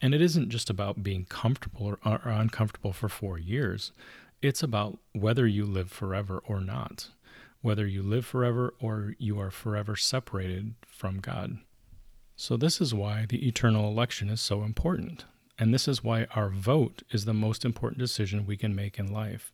And 0.00 0.14
it 0.14 0.22
isn't 0.22 0.48
just 0.48 0.70
about 0.70 1.02
being 1.02 1.26
comfortable 1.26 1.86
or, 1.86 1.98
or 2.04 2.30
uncomfortable 2.30 2.92
for 2.92 3.08
four 3.08 3.38
years. 3.38 3.92
It's 4.40 4.62
about 4.62 4.98
whether 5.12 5.46
you 5.46 5.66
live 5.66 5.90
forever 5.90 6.42
or 6.46 6.60
not, 6.60 7.08
whether 7.62 7.86
you 7.86 8.02
live 8.02 8.24
forever 8.24 8.74
or 8.80 9.14
you 9.18 9.38
are 9.38 9.50
forever 9.50 9.96
separated 9.96 10.74
from 10.86 11.20
God. 11.20 11.58
So, 12.36 12.56
this 12.56 12.80
is 12.80 12.94
why 12.94 13.26
the 13.28 13.46
eternal 13.46 13.86
election 13.86 14.30
is 14.30 14.40
so 14.40 14.62
important. 14.62 15.26
And 15.58 15.74
this 15.74 15.86
is 15.86 16.02
why 16.02 16.26
our 16.34 16.48
vote 16.48 17.02
is 17.10 17.26
the 17.26 17.34
most 17.34 17.66
important 17.66 17.98
decision 17.98 18.46
we 18.46 18.56
can 18.56 18.74
make 18.74 18.98
in 18.98 19.12
life. 19.12 19.52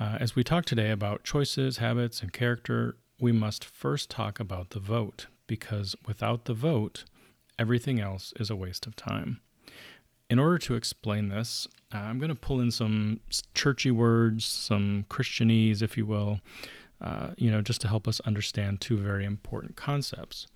Uh, 0.00 0.16
as 0.18 0.34
we 0.34 0.42
talk 0.42 0.64
today 0.64 0.90
about 0.90 1.22
choices, 1.22 1.76
habits, 1.76 2.22
and 2.22 2.32
character, 2.32 2.96
we 3.20 3.30
must 3.30 3.64
first 3.64 4.08
talk 4.08 4.40
about 4.40 4.70
the 4.70 4.80
vote, 4.80 5.26
because 5.46 5.94
without 6.06 6.46
the 6.46 6.54
vote, 6.54 7.04
everything 7.58 8.00
else 8.00 8.32
is 8.40 8.48
a 8.48 8.56
waste 8.56 8.86
of 8.86 8.96
time. 8.96 9.40
In 10.30 10.38
order 10.38 10.58
to 10.58 10.74
explain 10.74 11.28
this, 11.28 11.66
I'm 11.92 12.18
going 12.18 12.28
to 12.28 12.34
pull 12.34 12.60
in 12.60 12.70
some 12.70 13.20
churchy 13.54 13.90
words, 13.90 14.46
some 14.46 15.04
Christianese, 15.10 15.82
if 15.82 15.96
you 15.96 16.06
will, 16.06 16.40
uh, 17.00 17.30
you 17.36 17.50
know, 17.50 17.62
just 17.62 17.80
to 17.82 17.88
help 17.88 18.08
us 18.08 18.20
understand 18.20 18.80
two 18.80 18.96
very 18.96 19.24
important 19.24 19.76
concepts. 19.76 20.46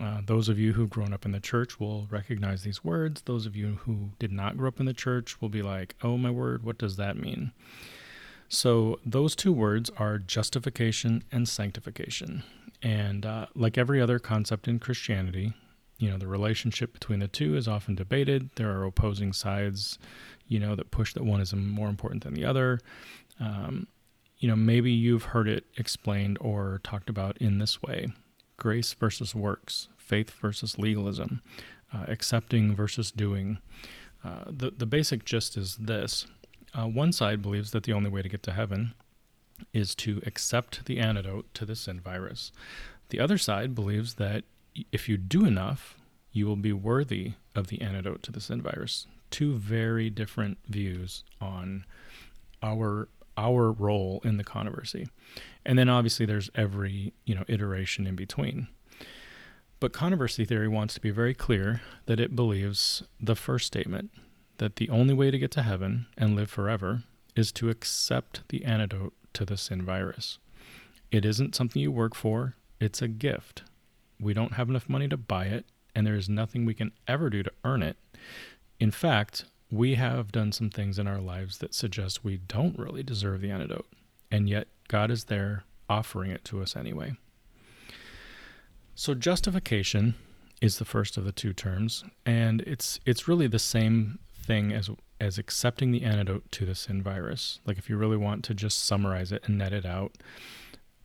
Uh, 0.00 0.20
those 0.24 0.48
of 0.48 0.58
you 0.58 0.72
who've 0.72 0.90
grown 0.90 1.12
up 1.12 1.24
in 1.24 1.32
the 1.32 1.40
church 1.40 1.78
will 1.78 2.06
recognize 2.10 2.62
these 2.62 2.82
words. 2.82 3.22
Those 3.22 3.46
of 3.46 3.54
you 3.54 3.78
who 3.82 4.10
did 4.18 4.32
not 4.32 4.56
grow 4.56 4.68
up 4.68 4.80
in 4.80 4.86
the 4.86 4.94
church 4.94 5.40
will 5.40 5.50
be 5.50 5.62
like, 5.62 5.94
oh 6.02 6.16
my 6.16 6.30
word, 6.30 6.64
what 6.64 6.78
does 6.78 6.96
that 6.96 7.16
mean? 7.16 7.52
So, 8.48 9.00
those 9.04 9.34
two 9.34 9.52
words 9.52 9.90
are 9.96 10.18
justification 10.18 11.24
and 11.32 11.48
sanctification. 11.48 12.42
And 12.82 13.24
uh, 13.24 13.46
like 13.54 13.78
every 13.78 14.00
other 14.00 14.18
concept 14.18 14.68
in 14.68 14.78
Christianity, 14.78 15.54
you 15.98 16.10
know, 16.10 16.18
the 16.18 16.26
relationship 16.26 16.92
between 16.92 17.20
the 17.20 17.28
two 17.28 17.56
is 17.56 17.66
often 17.66 17.94
debated. 17.94 18.50
There 18.56 18.70
are 18.70 18.84
opposing 18.84 19.32
sides, 19.32 19.98
you 20.46 20.58
know, 20.58 20.74
that 20.74 20.90
push 20.90 21.14
that 21.14 21.24
one 21.24 21.40
is 21.40 21.54
more 21.54 21.88
important 21.88 22.24
than 22.24 22.34
the 22.34 22.44
other. 22.44 22.80
Um, 23.40 23.86
you 24.44 24.48
know, 24.50 24.56
maybe 24.56 24.92
you've 24.92 25.32
heard 25.32 25.48
it 25.48 25.64
explained 25.78 26.36
or 26.38 26.78
talked 26.84 27.08
about 27.08 27.38
in 27.38 27.60
this 27.60 27.80
way 27.80 28.08
grace 28.58 28.92
versus 28.92 29.34
works, 29.34 29.88
faith 29.96 30.28
versus 30.32 30.78
legalism, 30.78 31.40
uh, 31.94 32.04
accepting 32.08 32.76
versus 32.76 33.10
doing. 33.10 33.56
Uh, 34.22 34.44
the, 34.46 34.70
the 34.70 34.84
basic 34.84 35.24
gist 35.24 35.56
is 35.56 35.76
this 35.76 36.26
uh, 36.74 36.84
one 36.84 37.10
side 37.10 37.40
believes 37.40 37.70
that 37.70 37.84
the 37.84 37.94
only 37.94 38.10
way 38.10 38.20
to 38.20 38.28
get 38.28 38.42
to 38.42 38.52
heaven 38.52 38.92
is 39.72 39.94
to 39.94 40.20
accept 40.26 40.84
the 40.84 40.98
antidote 40.98 41.46
to 41.54 41.64
the 41.64 41.74
sin 41.74 41.98
virus. 41.98 42.52
The 43.08 43.20
other 43.20 43.38
side 43.38 43.74
believes 43.74 44.16
that 44.16 44.44
if 44.92 45.08
you 45.08 45.16
do 45.16 45.46
enough, 45.46 45.96
you 46.32 46.44
will 46.44 46.56
be 46.56 46.74
worthy 46.74 47.32
of 47.54 47.68
the 47.68 47.80
antidote 47.80 48.22
to 48.24 48.30
the 48.30 48.42
sin 48.42 48.60
virus. 48.60 49.06
Two 49.30 49.54
very 49.54 50.10
different 50.10 50.58
views 50.68 51.24
on 51.40 51.86
our 52.62 53.08
our 53.36 53.72
role 53.72 54.20
in 54.24 54.36
the 54.36 54.44
controversy. 54.44 55.06
And 55.64 55.78
then 55.78 55.88
obviously 55.88 56.26
there's 56.26 56.50
every, 56.54 57.12
you 57.24 57.34
know, 57.34 57.44
iteration 57.48 58.06
in 58.06 58.16
between. 58.16 58.68
But 59.80 59.92
controversy 59.92 60.44
theory 60.44 60.68
wants 60.68 60.94
to 60.94 61.00
be 61.00 61.10
very 61.10 61.34
clear 61.34 61.82
that 62.06 62.20
it 62.20 62.36
believes 62.36 63.02
the 63.20 63.36
first 63.36 63.66
statement 63.66 64.10
that 64.58 64.76
the 64.76 64.88
only 64.88 65.14
way 65.14 65.30
to 65.30 65.38
get 65.38 65.50
to 65.52 65.62
heaven 65.62 66.06
and 66.16 66.36
live 66.36 66.50
forever 66.50 67.02
is 67.34 67.50
to 67.52 67.68
accept 67.68 68.42
the 68.48 68.64
antidote 68.64 69.12
to 69.34 69.44
the 69.44 69.56
sin 69.56 69.82
virus. 69.82 70.38
It 71.10 71.24
isn't 71.24 71.54
something 71.54 71.82
you 71.82 71.92
work 71.92 72.14
for, 72.14 72.54
it's 72.80 73.02
a 73.02 73.08
gift. 73.08 73.64
We 74.20 74.32
don't 74.32 74.54
have 74.54 74.68
enough 74.68 74.88
money 74.88 75.08
to 75.08 75.16
buy 75.16 75.46
it, 75.46 75.66
and 75.94 76.06
there 76.06 76.14
is 76.14 76.28
nothing 76.28 76.64
we 76.64 76.74
can 76.74 76.92
ever 77.08 77.30
do 77.30 77.42
to 77.42 77.52
earn 77.64 77.82
it. 77.82 77.96
In 78.80 78.90
fact, 78.90 79.44
we 79.74 79.96
have 79.96 80.30
done 80.30 80.52
some 80.52 80.70
things 80.70 80.98
in 80.98 81.08
our 81.08 81.20
lives 81.20 81.58
that 81.58 81.74
suggest 81.74 82.24
we 82.24 82.36
don't 82.36 82.78
really 82.78 83.02
deserve 83.02 83.40
the 83.40 83.50
antidote, 83.50 83.88
and 84.30 84.48
yet 84.48 84.68
God 84.88 85.10
is 85.10 85.24
there 85.24 85.64
offering 85.88 86.30
it 86.30 86.44
to 86.44 86.62
us 86.62 86.76
anyway. 86.76 87.14
So 88.94 89.14
justification 89.14 90.14
is 90.60 90.78
the 90.78 90.84
first 90.84 91.16
of 91.16 91.24
the 91.24 91.32
two 91.32 91.52
terms, 91.52 92.04
and 92.24 92.60
it's 92.62 93.00
it's 93.04 93.26
really 93.26 93.48
the 93.48 93.58
same 93.58 94.20
thing 94.32 94.72
as 94.72 94.88
as 95.20 95.38
accepting 95.38 95.90
the 95.90 96.04
antidote 96.04 96.50
to 96.52 96.64
the 96.64 96.74
sin 96.74 97.02
virus. 97.02 97.58
Like 97.66 97.76
if 97.76 97.90
you 97.90 97.96
really 97.96 98.16
want 98.16 98.44
to 98.44 98.54
just 98.54 98.84
summarize 98.84 99.32
it 99.32 99.42
and 99.46 99.58
net 99.58 99.72
it 99.72 99.84
out, 99.84 100.16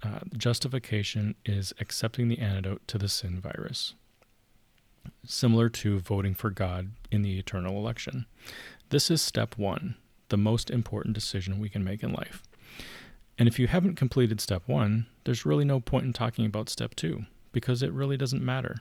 uh, 0.03 0.19
justification 0.37 1.33
is 1.43 1.73
accepting 1.79 2.27
the 2.27 2.39
antidote 2.39 2.87
to 2.87 2.99
the 2.99 3.09
sin 3.09 3.39
virus 3.39 3.95
similar 5.25 5.69
to 5.69 5.99
voting 5.99 6.33
for 6.33 6.49
God 6.49 6.91
in 7.11 7.21
the 7.21 7.37
eternal 7.39 7.77
election. 7.77 8.25
This 8.89 9.11
is 9.11 9.21
step 9.21 9.57
one, 9.57 9.95
the 10.29 10.37
most 10.37 10.69
important 10.69 11.13
decision 11.13 11.59
we 11.59 11.69
can 11.69 11.83
make 11.83 12.03
in 12.03 12.13
life. 12.13 12.43
And 13.37 13.47
if 13.47 13.57
you 13.57 13.67
haven't 13.67 13.95
completed 13.95 14.41
step 14.41 14.63
one, 14.65 15.05
there's 15.23 15.45
really 15.45 15.65
no 15.65 15.79
point 15.79 16.05
in 16.05 16.13
talking 16.13 16.45
about 16.45 16.69
step 16.69 16.95
two, 16.95 17.25
because 17.51 17.81
it 17.81 17.93
really 17.93 18.17
doesn't 18.17 18.43
matter. 18.43 18.77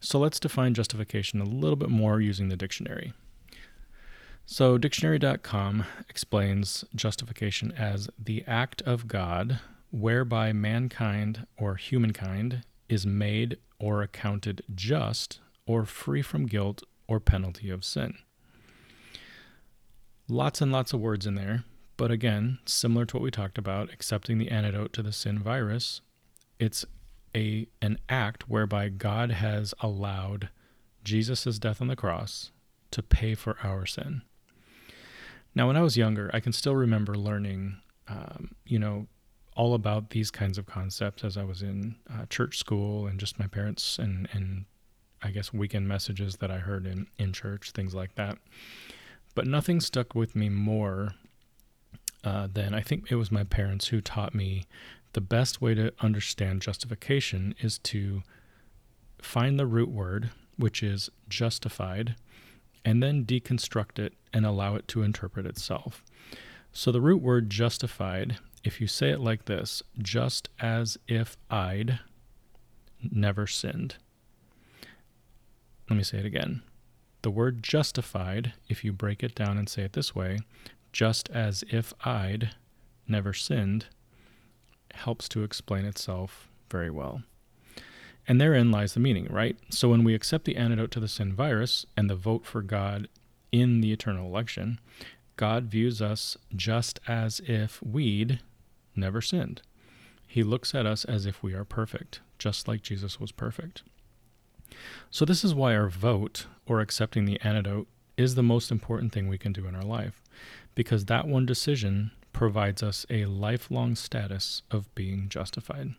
So 0.00 0.18
let's 0.18 0.40
define 0.40 0.74
justification 0.74 1.40
a 1.40 1.44
little 1.44 1.76
bit 1.76 1.90
more 1.90 2.20
using 2.20 2.48
the 2.48 2.56
dictionary. 2.56 3.12
So, 4.46 4.78
dictionary.com 4.78 5.84
explains 6.08 6.84
justification 6.94 7.70
as 7.72 8.08
the 8.18 8.42
act 8.48 8.82
of 8.82 9.06
God 9.06 9.60
whereby 9.92 10.52
mankind 10.52 11.46
or 11.56 11.76
humankind 11.76 12.64
is 12.88 13.06
made 13.06 13.58
or 13.80 14.02
accounted 14.02 14.62
just 14.74 15.40
or 15.66 15.84
free 15.84 16.22
from 16.22 16.46
guilt 16.46 16.82
or 17.08 17.18
penalty 17.18 17.70
of 17.70 17.84
sin. 17.84 18.14
Lots 20.28 20.60
and 20.60 20.70
lots 20.70 20.92
of 20.92 21.00
words 21.00 21.26
in 21.26 21.34
there, 21.34 21.64
but 21.96 22.12
again, 22.12 22.60
similar 22.64 23.04
to 23.06 23.16
what 23.16 23.22
we 23.22 23.32
talked 23.32 23.58
about, 23.58 23.92
accepting 23.92 24.38
the 24.38 24.50
antidote 24.50 24.92
to 24.92 25.02
the 25.02 25.12
sin 25.12 25.40
virus, 25.40 26.02
it's 26.60 26.84
a 27.34 27.66
an 27.80 27.98
act 28.08 28.48
whereby 28.48 28.88
God 28.88 29.30
has 29.32 29.74
allowed 29.80 30.50
Jesus' 31.02 31.58
death 31.58 31.80
on 31.80 31.88
the 31.88 31.96
cross 31.96 32.52
to 32.90 33.02
pay 33.02 33.34
for 33.34 33.56
our 33.62 33.86
sin. 33.86 34.22
Now, 35.54 35.66
when 35.66 35.76
I 35.76 35.82
was 35.82 35.96
younger, 35.96 36.30
I 36.32 36.40
can 36.40 36.52
still 36.52 36.76
remember 36.76 37.16
learning, 37.16 37.80
um, 38.08 38.52
you 38.64 38.78
know, 38.78 39.06
all 39.60 39.74
about 39.74 40.08
these 40.08 40.30
kinds 40.30 40.56
of 40.56 40.64
concepts 40.64 41.22
as 41.22 41.36
I 41.36 41.44
was 41.44 41.60
in 41.60 41.94
uh, 42.10 42.24
church 42.30 42.56
school 42.56 43.06
and 43.06 43.20
just 43.20 43.38
my 43.38 43.46
parents 43.46 43.98
and, 43.98 44.26
and 44.32 44.64
I 45.20 45.32
guess 45.32 45.52
weekend 45.52 45.86
messages 45.86 46.36
that 46.36 46.50
I 46.50 46.56
heard 46.56 46.86
in, 46.86 47.08
in 47.18 47.34
church, 47.34 47.72
things 47.72 47.94
like 47.94 48.14
that. 48.14 48.38
But 49.34 49.46
nothing 49.46 49.82
stuck 49.82 50.14
with 50.14 50.34
me 50.34 50.48
more 50.48 51.10
uh, 52.24 52.48
than 52.50 52.72
I 52.72 52.80
think 52.80 53.10
it 53.10 53.16
was 53.16 53.30
my 53.30 53.44
parents 53.44 53.88
who 53.88 54.00
taught 54.00 54.34
me 54.34 54.64
the 55.12 55.20
best 55.20 55.60
way 55.60 55.74
to 55.74 55.92
understand 56.00 56.62
justification 56.62 57.54
is 57.60 57.78
to 57.80 58.22
find 59.20 59.58
the 59.58 59.66
root 59.66 59.90
word, 59.90 60.30
which 60.56 60.82
is 60.82 61.10
justified, 61.28 62.16
and 62.82 63.02
then 63.02 63.26
deconstruct 63.26 63.98
it 63.98 64.14
and 64.32 64.46
allow 64.46 64.74
it 64.76 64.88
to 64.88 65.02
interpret 65.02 65.44
itself. 65.44 66.02
So 66.72 66.90
the 66.90 67.02
root 67.02 67.20
word 67.20 67.50
justified 67.50 68.38
if 68.62 68.80
you 68.80 68.86
say 68.86 69.10
it 69.10 69.20
like 69.20 69.46
this, 69.46 69.82
just 69.98 70.48
as 70.60 70.98
if 71.08 71.36
I'd 71.50 72.00
never 73.02 73.46
sinned. 73.46 73.96
Let 75.88 75.96
me 75.96 76.02
say 76.02 76.18
it 76.18 76.26
again. 76.26 76.62
The 77.22 77.30
word 77.30 77.62
justified, 77.62 78.52
if 78.68 78.84
you 78.84 78.92
break 78.92 79.22
it 79.22 79.34
down 79.34 79.58
and 79.58 79.68
say 79.68 79.82
it 79.82 79.92
this 79.92 80.14
way, 80.14 80.38
just 80.92 81.28
as 81.30 81.64
if 81.70 81.92
I'd 82.04 82.50
never 83.06 83.32
sinned, 83.32 83.86
helps 84.94 85.28
to 85.30 85.42
explain 85.42 85.84
itself 85.84 86.48
very 86.70 86.90
well. 86.90 87.22
And 88.28 88.40
therein 88.40 88.70
lies 88.70 88.94
the 88.94 89.00
meaning, 89.00 89.26
right? 89.30 89.56
So 89.70 89.88
when 89.88 90.04
we 90.04 90.14
accept 90.14 90.44
the 90.44 90.56
antidote 90.56 90.90
to 90.92 91.00
the 91.00 91.08
sin 91.08 91.34
virus 91.34 91.86
and 91.96 92.08
the 92.08 92.14
vote 92.14 92.46
for 92.46 92.62
God 92.62 93.08
in 93.50 93.80
the 93.80 93.92
eternal 93.92 94.26
election, 94.26 94.78
God 95.36 95.64
views 95.64 96.00
us 96.00 96.36
just 96.54 97.00
as 97.08 97.40
if 97.46 97.82
we'd 97.82 98.40
never 99.00 99.20
sinned. 99.20 99.62
He 100.26 100.44
looks 100.44 100.74
at 100.74 100.86
us 100.86 101.04
as 101.04 101.26
if 101.26 101.42
we 101.42 101.54
are 101.54 101.64
perfect, 101.64 102.20
just 102.38 102.68
like 102.68 102.82
Jesus 102.82 103.18
was 103.18 103.32
perfect. 103.32 103.82
So, 105.10 105.24
this 105.24 105.42
is 105.42 105.54
why 105.54 105.74
our 105.74 105.88
vote, 105.88 106.46
or 106.66 106.80
accepting 106.80 107.24
the 107.24 107.40
antidote, 107.40 107.88
is 108.16 108.36
the 108.36 108.42
most 108.42 108.70
important 108.70 109.12
thing 109.12 109.26
we 109.26 109.38
can 109.38 109.52
do 109.52 109.66
in 109.66 109.74
our 109.74 109.82
life, 109.82 110.22
because 110.76 111.06
that 111.06 111.26
one 111.26 111.46
decision 111.46 112.12
provides 112.32 112.80
us 112.82 113.04
a 113.10 113.24
lifelong 113.24 113.96
status 113.96 114.62
of 114.70 114.94
being 114.94 115.28
justified. 115.28 115.94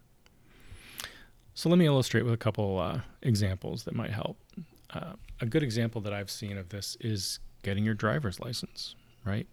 So, 1.53 1.67
let 1.67 1.77
me 1.77 1.86
illustrate 1.86 2.24
with 2.24 2.34
a 2.34 2.38
couple 2.38 2.79
uh, 2.79 3.01
examples 3.22 3.84
that 3.84 3.96
might 3.96 4.12
help. 4.12 4.38
Uh, 4.93 5.13
a 5.41 5.46
good 5.46 5.63
example 5.63 6.00
that 6.01 6.13
I've 6.13 6.31
seen 6.31 6.58
of 6.58 6.70
this 6.70 6.96
is 7.01 7.39
getting 7.63 7.84
your 7.84 7.93
driver's 7.93 8.39
license, 8.39 8.96
right? 9.25 9.48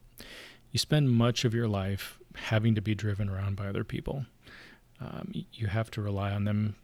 You 0.71 0.79
spend 0.79 1.11
much 1.11 1.45
of 1.45 1.55
your 1.55 1.69
life 1.69 2.19
having 2.45 2.75
to 2.75 2.81
be 2.81 2.95
driven 2.95 3.29
around 3.29 3.57
by 3.57 3.67
other 3.67 3.85
people. 3.85 4.27
Um, 5.01 5.33
you 5.53 5.69
have 5.69 5.91
to 5.93 6.03
rely 6.03 6.33
on 6.33 6.45
them 6.45 6.75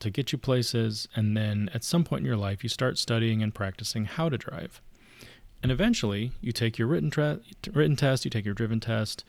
to 0.00 0.10
get 0.10 0.32
you 0.32 0.38
places, 0.38 1.06
and 1.14 1.36
then 1.36 1.70
at 1.74 1.84
some 1.84 2.04
point 2.04 2.20
in 2.20 2.26
your 2.26 2.36
life, 2.36 2.62
you 2.62 2.68
start 2.68 2.98
studying 2.98 3.42
and 3.42 3.54
practicing 3.54 4.06
how 4.06 4.28
to 4.28 4.38
drive. 4.38 4.80
And 5.62 5.70
eventually, 5.70 6.32
you 6.40 6.52
take 6.52 6.78
your 6.78 6.88
written, 6.88 7.10
tra- 7.10 7.40
written 7.72 7.96
test, 7.96 8.24
you 8.24 8.30
take 8.30 8.46
your 8.46 8.54
driven 8.54 8.80
test, 8.80 9.24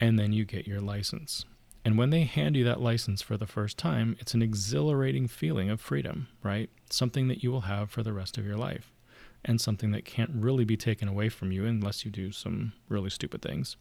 and 0.00 0.18
then 0.18 0.32
you 0.32 0.44
get 0.44 0.66
your 0.66 0.80
license. 0.80 1.44
And 1.84 1.96
when 1.96 2.10
they 2.10 2.24
hand 2.24 2.56
you 2.56 2.64
that 2.64 2.80
license 2.80 3.22
for 3.22 3.36
the 3.36 3.46
first 3.46 3.78
time, 3.78 4.16
it's 4.18 4.34
an 4.34 4.42
exhilarating 4.42 5.28
feeling 5.28 5.70
of 5.70 5.80
freedom, 5.80 6.26
right? 6.42 6.68
Something 6.90 7.28
that 7.28 7.44
you 7.44 7.52
will 7.52 7.62
have 7.62 7.90
for 7.90 8.02
the 8.02 8.12
rest 8.12 8.36
of 8.36 8.44
your 8.44 8.56
life, 8.56 8.92
and 9.44 9.60
something 9.60 9.92
that 9.92 10.04
can't 10.04 10.32
really 10.34 10.64
be 10.64 10.76
taken 10.76 11.06
away 11.06 11.28
from 11.28 11.52
you 11.52 11.64
unless 11.64 12.04
you 12.04 12.10
do 12.10 12.32
some 12.32 12.72
really 12.88 13.10
stupid 13.10 13.40
things. 13.40 13.76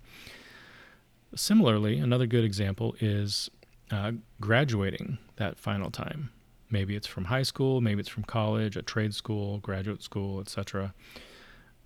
Similarly, 1.35 1.99
another 1.99 2.25
good 2.27 2.45
example 2.45 2.95
is 2.99 3.49
uh, 3.91 4.13
graduating 4.39 5.17
that 5.35 5.59
final 5.59 5.91
time. 5.91 6.31
Maybe 6.69 6.95
it's 6.95 7.07
from 7.07 7.25
high 7.25 7.43
school, 7.43 7.81
maybe 7.81 7.99
it's 7.99 8.09
from 8.09 8.23
college, 8.23 8.75
a 8.77 8.81
trade 8.81 9.13
school, 9.13 9.59
graduate 9.59 10.01
school, 10.01 10.39
etc. 10.39 10.93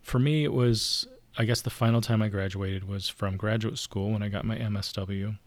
For 0.01 0.19
me, 0.19 0.43
it 0.43 0.53
was, 0.53 1.07
I 1.37 1.45
guess, 1.45 1.61
the 1.61 1.69
final 1.69 1.99
time 1.99 2.21
I 2.21 2.29
graduated 2.29 2.87
was 2.87 3.09
from 3.09 3.37
graduate 3.37 3.77
school 3.79 4.11
when 4.11 4.23
I 4.23 4.29
got 4.29 4.45
my 4.45 4.57
MSW. 4.57 5.37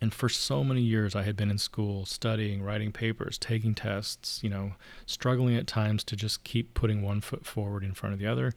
And 0.00 0.12
for 0.12 0.28
so 0.28 0.62
many 0.62 0.82
years, 0.82 1.16
I 1.16 1.22
had 1.22 1.34
been 1.34 1.50
in 1.50 1.56
school 1.56 2.04
studying, 2.04 2.62
writing 2.62 2.92
papers, 2.92 3.38
taking 3.38 3.74
tests, 3.74 4.40
you 4.42 4.50
know, 4.50 4.72
struggling 5.06 5.56
at 5.56 5.66
times 5.66 6.04
to 6.04 6.16
just 6.16 6.44
keep 6.44 6.74
putting 6.74 7.00
one 7.00 7.22
foot 7.22 7.46
forward 7.46 7.82
in 7.82 7.94
front 7.94 8.12
of 8.12 8.18
the 8.18 8.26
other. 8.26 8.52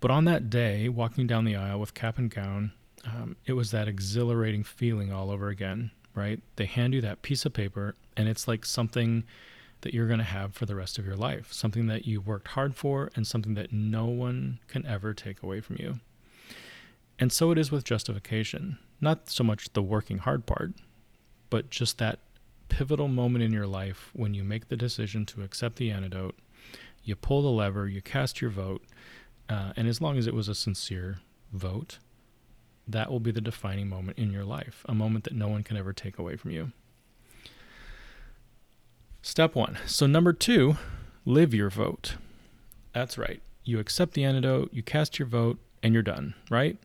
But 0.00 0.10
on 0.10 0.24
that 0.24 0.48
day, 0.48 0.88
walking 0.88 1.26
down 1.26 1.44
the 1.44 1.56
aisle 1.56 1.78
with 1.78 1.94
cap 1.94 2.16
and 2.16 2.30
gown, 2.30 2.72
um, 3.04 3.36
it 3.46 3.52
was 3.52 3.70
that 3.70 3.88
exhilarating 3.88 4.64
feeling 4.64 5.12
all 5.12 5.30
over 5.30 5.48
again 5.48 5.90
right? 6.14 6.40
They 6.56 6.66
hand 6.66 6.94
you 6.94 7.00
that 7.02 7.22
piece 7.22 7.44
of 7.44 7.52
paper, 7.52 7.94
and 8.16 8.28
it's 8.28 8.46
like 8.46 8.64
something 8.64 9.24
that 9.80 9.92
you're 9.92 10.06
going 10.06 10.18
to 10.18 10.24
have 10.24 10.54
for 10.54 10.66
the 10.66 10.76
rest 10.76 10.98
of 10.98 11.06
your 11.06 11.16
life, 11.16 11.52
something 11.52 11.86
that 11.86 12.06
you 12.06 12.20
worked 12.20 12.48
hard 12.48 12.74
for, 12.74 13.10
and 13.16 13.26
something 13.26 13.54
that 13.54 13.72
no 13.72 14.06
one 14.06 14.60
can 14.68 14.86
ever 14.86 15.12
take 15.12 15.42
away 15.42 15.60
from 15.60 15.76
you. 15.78 16.00
And 17.18 17.32
so 17.32 17.50
it 17.50 17.58
is 17.58 17.70
with 17.70 17.84
justification. 17.84 18.78
Not 19.00 19.28
so 19.28 19.44
much 19.44 19.72
the 19.72 19.82
working 19.82 20.18
hard 20.18 20.46
part, 20.46 20.72
but 21.50 21.70
just 21.70 21.98
that 21.98 22.20
pivotal 22.68 23.08
moment 23.08 23.44
in 23.44 23.52
your 23.52 23.66
life 23.66 24.10
when 24.12 24.34
you 24.34 24.44
make 24.44 24.68
the 24.68 24.76
decision 24.76 25.26
to 25.26 25.42
accept 25.42 25.76
the 25.76 25.90
antidote, 25.90 26.36
you 27.04 27.16
pull 27.16 27.42
the 27.42 27.48
lever, 27.48 27.88
you 27.88 28.00
cast 28.00 28.40
your 28.40 28.50
vote, 28.50 28.84
uh, 29.48 29.72
and 29.76 29.88
as 29.88 30.00
long 30.00 30.16
as 30.16 30.26
it 30.26 30.34
was 30.34 30.48
a 30.48 30.54
sincere 30.54 31.18
vote, 31.52 31.98
that 32.86 33.10
will 33.10 33.20
be 33.20 33.30
the 33.30 33.40
defining 33.40 33.88
moment 33.88 34.18
in 34.18 34.32
your 34.32 34.44
life, 34.44 34.84
a 34.88 34.94
moment 34.94 35.24
that 35.24 35.34
no 35.34 35.48
one 35.48 35.62
can 35.62 35.76
ever 35.76 35.92
take 35.92 36.18
away 36.18 36.36
from 36.36 36.50
you. 36.50 36.72
Step 39.22 39.54
one. 39.54 39.78
So, 39.86 40.06
number 40.06 40.32
two, 40.32 40.76
live 41.24 41.54
your 41.54 41.70
vote. 41.70 42.16
That's 42.92 43.16
right. 43.16 43.40
You 43.64 43.78
accept 43.78 44.14
the 44.14 44.24
antidote, 44.24 44.70
you 44.72 44.82
cast 44.82 45.18
your 45.18 45.28
vote, 45.28 45.58
and 45.82 45.94
you're 45.94 46.02
done, 46.02 46.34
right? 46.50 46.76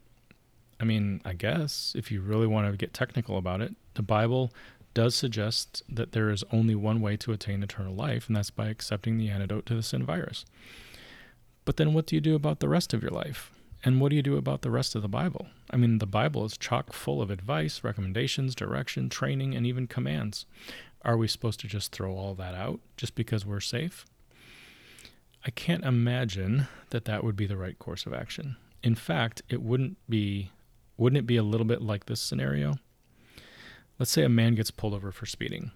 I 0.80 0.84
mean, 0.84 1.22
I 1.26 1.34
guess 1.34 1.94
if 1.98 2.12
you 2.12 2.22
really 2.22 2.46
want 2.46 2.70
to 2.72 2.78
get 2.78 2.94
technical 2.94 3.38
about 3.38 3.62
it, 3.62 3.76
the 3.96 4.04
Bible 4.04 4.54
does 4.94 5.16
suggest 5.16 5.84
that 5.90 6.12
there 6.12 6.30
is 6.30 6.44
only 6.52 6.76
one 6.76 7.02
way 7.02 7.18
to 7.18 7.32
attain 7.32 7.64
eternal 7.64 7.96
life, 7.96 8.28
and 8.28 8.36
that's 8.36 8.52
by 8.52 8.68
accepting 8.68 9.18
the 9.18 9.30
antidote 9.30 9.66
to 9.68 9.76
the 9.76 9.84
sin 9.84 10.06
virus. 10.06 10.46
But 11.66 11.78
then 11.78 11.94
what 11.94 12.06
do 12.06 12.16
you 12.16 12.22
do 12.22 12.36
about 12.36 12.60
the 12.60 12.70
rest 12.70 12.94
of 12.94 13.02
your 13.02 13.12
life? 13.12 13.52
And 13.88 14.02
what 14.02 14.10
do 14.10 14.18
you 14.18 14.22
do 14.22 14.36
about 14.36 14.64
the 14.64 14.70
rest 14.70 14.96
of 14.96 15.02
the 15.02 15.08
Bible? 15.08 15.48
I 15.72 15.78
mean, 15.78 16.00
the 16.00 16.06
Bible 16.06 16.44
is 16.44 16.58
chock 16.58 16.92
full 16.92 17.22
of 17.22 17.32
advice, 17.32 17.86
recommendations, 17.86 18.54
direction, 18.54 19.08
training, 19.08 19.56
and 19.56 19.66
even 19.66 19.88
commands. 19.88 20.46
Are 21.04 21.16
we 21.16 21.30
supposed 21.30 21.62
to 21.62 21.70
just 21.70 21.94
throw 21.94 22.14
all 22.14 22.36
that 22.36 22.54
out 22.54 22.82
just 22.98 23.16
because 23.16 23.46
we're 23.46 23.62
safe? 23.62 24.06
I 25.46 25.52
can't 25.52 25.86
imagine 25.86 26.68
that 26.90 27.06
that 27.06 27.24
would 27.24 27.38
be 27.38 27.48
the 27.48 27.56
right 27.56 27.80
course 27.80 28.06
of 28.06 28.14
action. 28.14 28.58
In 28.84 28.94
fact, 28.94 29.42
it 29.48 29.62
wouldn't 29.62 29.96
be 30.10 30.52
wouldn't 30.98 31.20
it 31.20 31.26
be 31.26 31.38
a 31.38 31.44
little 31.44 31.66
bit 31.66 31.82
like 31.82 32.08
this 32.08 32.20
scenario? 32.20 32.80
Let's 34.00 34.12
say 34.12 34.24
a 34.24 34.30
man 34.30 34.56
gets 34.56 34.70
pulled 34.70 34.96
over 34.96 35.14
for 35.14 35.26
speeding. 35.26 35.72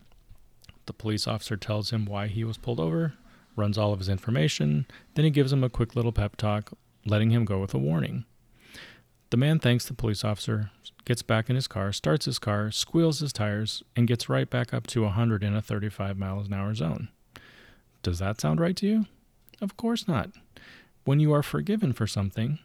The 0.86 0.92
police 0.92 1.28
officer 1.28 1.56
tells 1.56 1.92
him 1.92 2.06
why 2.06 2.28
he 2.28 2.44
was 2.44 2.58
pulled 2.58 2.82
over, 2.82 3.14
runs 3.56 3.78
all 3.78 3.94
of 3.94 4.00
his 4.00 4.10
information, 4.10 4.86
then 5.16 5.24
he 5.24 5.32
gives 5.32 5.54
him 5.54 5.64
a 5.64 5.70
quick 5.70 5.96
little 5.96 6.12
pep 6.12 6.36
talk, 6.36 6.74
letting 7.06 7.32
him 7.32 7.46
go 7.46 7.60
with 7.60 7.74
a 7.74 7.80
warning. 7.80 8.26
The 9.30 9.38
man 9.38 9.60
thanks 9.60 9.86
the 9.86 9.94
police 9.94 10.24
officer, 10.24 10.72
gets 11.06 11.22
back 11.22 11.50
in 11.50 11.56
his 11.56 11.68
car, 11.68 11.94
starts 11.94 12.26
his 12.26 12.38
car, 12.38 12.70
squeals 12.72 13.20
his 13.20 13.32
tires, 13.32 13.82
and 13.96 14.08
gets 14.08 14.30
right 14.30 14.50
back 14.50 14.74
up 14.74 14.88
to 14.88 15.04
100 15.04 15.44
in 15.44 15.56
a 15.56 15.62
35 15.62 16.18
miles 16.18 16.48
an 16.48 16.54
hour 16.54 16.74
zone. 16.74 17.10
Does 18.04 18.20
that 18.20 18.42
sound 18.42 18.60
right 18.60 18.76
to 18.76 18.88
you? 18.88 19.06
Of 19.62 19.78
course 19.78 20.08
not. 20.08 20.32
When 21.06 21.20
you 21.20 21.34
are 21.34 21.44
forgiven 21.44 21.94
for 21.94 22.08
something, 22.08 22.60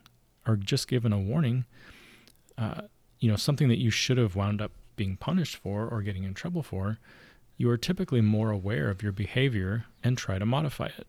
or 0.47 0.57
just 0.57 0.89
given 0.89 1.13
a 1.13 1.19
warning, 1.19 1.65
uh, 2.59 2.83
you 3.21 3.31
know, 3.31 3.37
something 3.37 3.69
that 3.69 3.79
you 3.81 3.91
should 3.91 4.19
have 4.19 4.37
wound 4.37 4.61
up 4.61 4.73
being 4.97 5.17
punished 5.17 5.57
for 5.57 5.87
or 5.87 6.03
getting 6.03 6.25
in 6.25 6.35
trouble 6.35 6.63
for, 6.63 6.99
you 7.57 7.71
are 7.71 7.77
typically 7.77 8.21
more 8.21 8.51
aware 8.51 8.89
of 8.89 9.03
your 9.03 9.13
behavior 9.13 9.87
and 10.03 10.19
try 10.19 10.39
to 10.39 10.47
modify 10.47 10.87
it. 10.87 11.09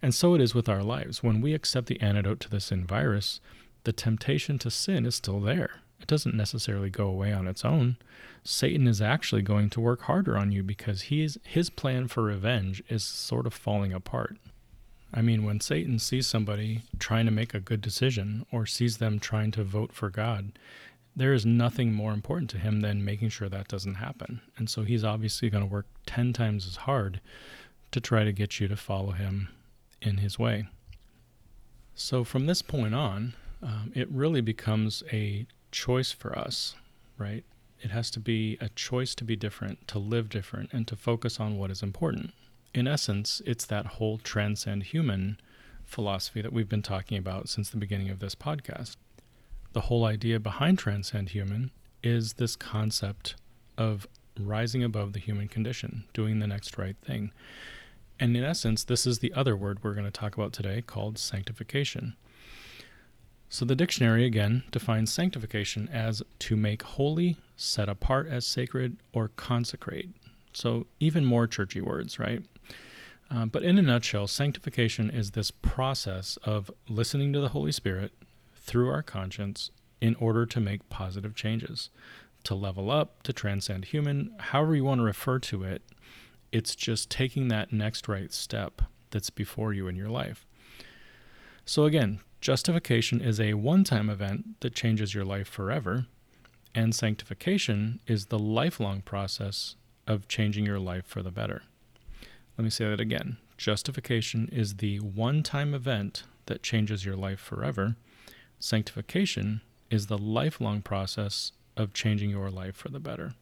And 0.00 0.14
so 0.14 0.34
it 0.34 0.40
is 0.40 0.54
with 0.54 0.68
our 0.68 0.82
lives. 0.82 1.22
When 1.22 1.40
we 1.40 1.54
accept 1.54 1.86
the 1.86 2.00
antidote 2.00 2.40
to 2.40 2.50
the 2.50 2.60
sin 2.60 2.86
virus, 2.86 3.40
the 3.84 3.92
temptation 3.92 4.58
to 4.60 4.70
sin 4.70 5.06
is 5.06 5.16
still 5.16 5.40
there. 5.40 5.80
It 6.00 6.06
doesn't 6.06 6.34
necessarily 6.34 6.90
go 6.90 7.06
away 7.06 7.32
on 7.32 7.48
its 7.48 7.64
own. 7.64 7.96
Satan 8.44 8.86
is 8.86 9.02
actually 9.02 9.42
going 9.42 9.70
to 9.70 9.80
work 9.80 10.02
harder 10.02 10.36
on 10.36 10.52
you 10.52 10.62
because 10.62 11.02
he's, 11.02 11.38
his 11.44 11.70
plan 11.70 12.08
for 12.08 12.22
revenge 12.22 12.82
is 12.88 13.02
sort 13.04 13.46
of 13.46 13.54
falling 13.54 13.92
apart. 13.92 14.36
I 15.12 15.22
mean, 15.22 15.44
when 15.44 15.60
Satan 15.60 15.98
sees 15.98 16.26
somebody 16.26 16.82
trying 16.98 17.24
to 17.26 17.32
make 17.32 17.54
a 17.54 17.60
good 17.60 17.80
decision 17.80 18.46
or 18.52 18.66
sees 18.66 18.98
them 18.98 19.18
trying 19.18 19.50
to 19.52 19.64
vote 19.64 19.92
for 19.92 20.10
God, 20.10 20.52
there 21.16 21.32
is 21.32 21.44
nothing 21.44 21.92
more 21.92 22.12
important 22.12 22.48
to 22.50 22.58
him 22.58 22.80
than 22.80 23.04
making 23.04 23.30
sure 23.30 23.48
that 23.48 23.68
doesn't 23.68 23.96
happen. 23.96 24.40
And 24.56 24.70
so 24.70 24.82
he's 24.82 25.04
obviously 25.04 25.50
going 25.50 25.64
to 25.64 25.72
work 25.72 25.86
10 26.06 26.32
times 26.32 26.66
as 26.66 26.76
hard 26.76 27.20
to 27.92 28.00
try 28.00 28.24
to 28.24 28.32
get 28.32 28.60
you 28.60 28.68
to 28.68 28.76
follow 28.76 29.12
him 29.12 29.48
in 30.00 30.18
his 30.18 30.38
way. 30.38 30.66
So 31.94 32.24
from 32.24 32.46
this 32.46 32.62
point 32.62 32.94
on, 32.94 33.34
um, 33.62 33.92
it 33.94 34.08
really 34.10 34.40
becomes 34.40 35.02
a 35.12 35.46
choice 35.72 36.12
for 36.12 36.38
us, 36.38 36.76
right? 37.16 37.44
It 37.80 37.90
has 37.90 38.10
to 38.12 38.20
be 38.20 38.56
a 38.60 38.68
choice 38.70 39.14
to 39.16 39.24
be 39.24 39.36
different, 39.36 39.86
to 39.88 39.98
live 39.98 40.28
different, 40.28 40.72
and 40.72 40.86
to 40.88 40.96
focus 40.96 41.40
on 41.40 41.58
what 41.58 41.70
is 41.70 41.82
important. 41.82 42.32
In 42.74 42.86
essence, 42.86 43.42
it's 43.46 43.64
that 43.66 43.86
whole 43.86 44.18
transcend 44.18 44.84
human 44.84 45.40
philosophy 45.84 46.42
that 46.42 46.52
we've 46.52 46.68
been 46.68 46.82
talking 46.82 47.18
about 47.18 47.48
since 47.48 47.70
the 47.70 47.76
beginning 47.76 48.10
of 48.10 48.18
this 48.18 48.34
podcast. 48.34 48.96
The 49.72 49.82
whole 49.82 50.04
idea 50.04 50.38
behind 50.38 50.78
transcend 50.78 51.30
human 51.30 51.70
is 52.02 52.34
this 52.34 52.56
concept 52.56 53.36
of 53.76 54.06
rising 54.38 54.84
above 54.84 55.12
the 55.12 55.20
human 55.20 55.48
condition, 55.48 56.04
doing 56.12 56.38
the 56.38 56.46
next 56.46 56.78
right 56.78 56.96
thing. 57.04 57.32
And 58.20 58.36
in 58.36 58.44
essence, 58.44 58.84
this 58.84 59.06
is 59.06 59.20
the 59.20 59.32
other 59.32 59.56
word 59.56 59.78
we're 59.82 59.94
going 59.94 60.04
to 60.04 60.10
talk 60.10 60.36
about 60.36 60.52
today 60.52 60.82
called 60.82 61.18
sanctification. 61.18 62.16
So 63.48 63.64
the 63.64 63.76
dictionary 63.76 64.24
again 64.26 64.64
defines 64.70 65.12
sanctification 65.12 65.88
as 65.92 66.22
to 66.40 66.56
make 66.56 66.82
holy, 66.82 67.36
set 67.56 67.88
apart 67.88 68.28
as 68.28 68.46
sacred, 68.46 68.98
or 69.12 69.28
consecrate. 69.28 70.10
So 70.52 70.86
even 71.00 71.24
more 71.24 71.46
churchy 71.46 71.80
words, 71.80 72.18
right? 72.18 72.42
Uh, 73.30 73.46
but 73.46 73.62
in 73.62 73.78
a 73.78 73.82
nutshell, 73.82 74.26
sanctification 74.26 75.10
is 75.10 75.30
this 75.30 75.50
process 75.50 76.38
of 76.44 76.70
listening 76.88 77.32
to 77.32 77.40
the 77.40 77.50
Holy 77.50 77.72
Spirit 77.72 78.12
through 78.54 78.90
our 78.90 79.02
conscience 79.02 79.70
in 80.00 80.14
order 80.16 80.44
to 80.46 80.60
make 80.60 80.88
positive 80.88 81.34
changes, 81.34 81.90
to 82.44 82.54
level 82.54 82.90
up, 82.90 83.22
to 83.22 83.32
transcend 83.32 83.86
human, 83.86 84.34
however 84.38 84.74
you 84.74 84.84
want 84.84 85.00
to 85.00 85.04
refer 85.04 85.38
to 85.38 85.64
it 85.64 85.82
it's 86.52 86.74
just 86.74 87.10
taking 87.10 87.48
that 87.48 87.72
next 87.72 88.08
right 88.08 88.32
step 88.32 88.82
that's 89.10 89.30
before 89.30 89.72
you 89.72 89.88
in 89.88 89.96
your 89.96 90.08
life. 90.08 90.46
So, 91.64 91.84
again, 91.84 92.20
justification 92.40 93.20
is 93.20 93.40
a 93.40 93.54
one 93.54 93.84
time 93.84 94.08
event 94.08 94.60
that 94.60 94.74
changes 94.74 95.14
your 95.14 95.24
life 95.24 95.48
forever, 95.48 96.06
and 96.74 96.94
sanctification 96.94 98.00
is 98.06 98.26
the 98.26 98.38
lifelong 98.38 99.02
process 99.02 99.76
of 100.06 100.28
changing 100.28 100.64
your 100.64 100.78
life 100.78 101.04
for 101.06 101.22
the 101.22 101.30
better. 101.30 101.62
Let 102.56 102.64
me 102.64 102.70
say 102.70 102.88
that 102.88 103.00
again. 103.00 103.36
Justification 103.56 104.48
is 104.50 104.76
the 104.76 104.98
one 105.00 105.42
time 105.42 105.74
event 105.74 106.24
that 106.46 106.62
changes 106.62 107.04
your 107.04 107.16
life 107.16 107.40
forever. 107.40 107.96
Sanctification 108.58 109.60
is 109.90 110.06
the 110.06 110.18
lifelong 110.18 110.82
process 110.82 111.52
of 111.76 111.92
changing 111.92 112.30
your 112.30 112.50
life 112.50 112.76
for 112.76 112.88
the 112.88 113.00
better. 113.00 113.34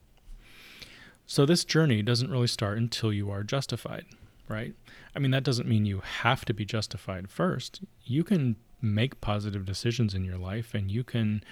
So 1.27 1.45
this 1.45 1.65
journey 1.65 2.03
doesn't 2.03 2.31
really 2.31 2.47
start 2.47 2.79
until 2.79 3.13
you 3.13 3.31
are 3.31 3.43
justified, 3.43 4.07
right? 4.49 4.75
I 5.15 5.19
mean, 5.19 5.33
that 5.33 5.43
doesn't 5.43 5.69
mean 5.69 5.85
you 5.85 6.01
have 6.01 6.45
to 6.45 6.55
be 6.55 6.65
justified 6.65 7.29
first. 7.29 7.81
You 8.05 8.23
can 8.23 8.57
make 8.81 9.21
positive 9.21 9.65
decisions 9.65 10.15
in 10.15 10.25
your 10.25 10.39
life 10.39 10.73
and 10.73 10.91
you 10.91 11.03
can, 11.03 11.43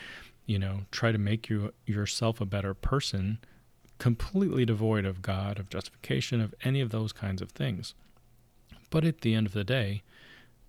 you 0.46 0.58
know, 0.58 0.82
try 0.92 1.10
to 1.10 1.18
make 1.18 1.48
you 1.48 1.72
yourself 1.86 2.40
a 2.40 2.46
better 2.46 2.72
person 2.72 3.38
completely 3.98 4.64
devoid 4.64 5.04
of 5.04 5.22
God, 5.22 5.58
of 5.58 5.70
justification, 5.70 6.40
of 6.40 6.54
any 6.62 6.80
of 6.80 6.90
those 6.90 7.12
kinds 7.12 7.40
of 7.42 7.50
things. 7.50 7.94
But 8.90 9.04
at 9.04 9.22
the 9.22 9.34
end 9.34 9.46
of 9.46 9.54
the 9.54 9.64
day, 9.64 10.02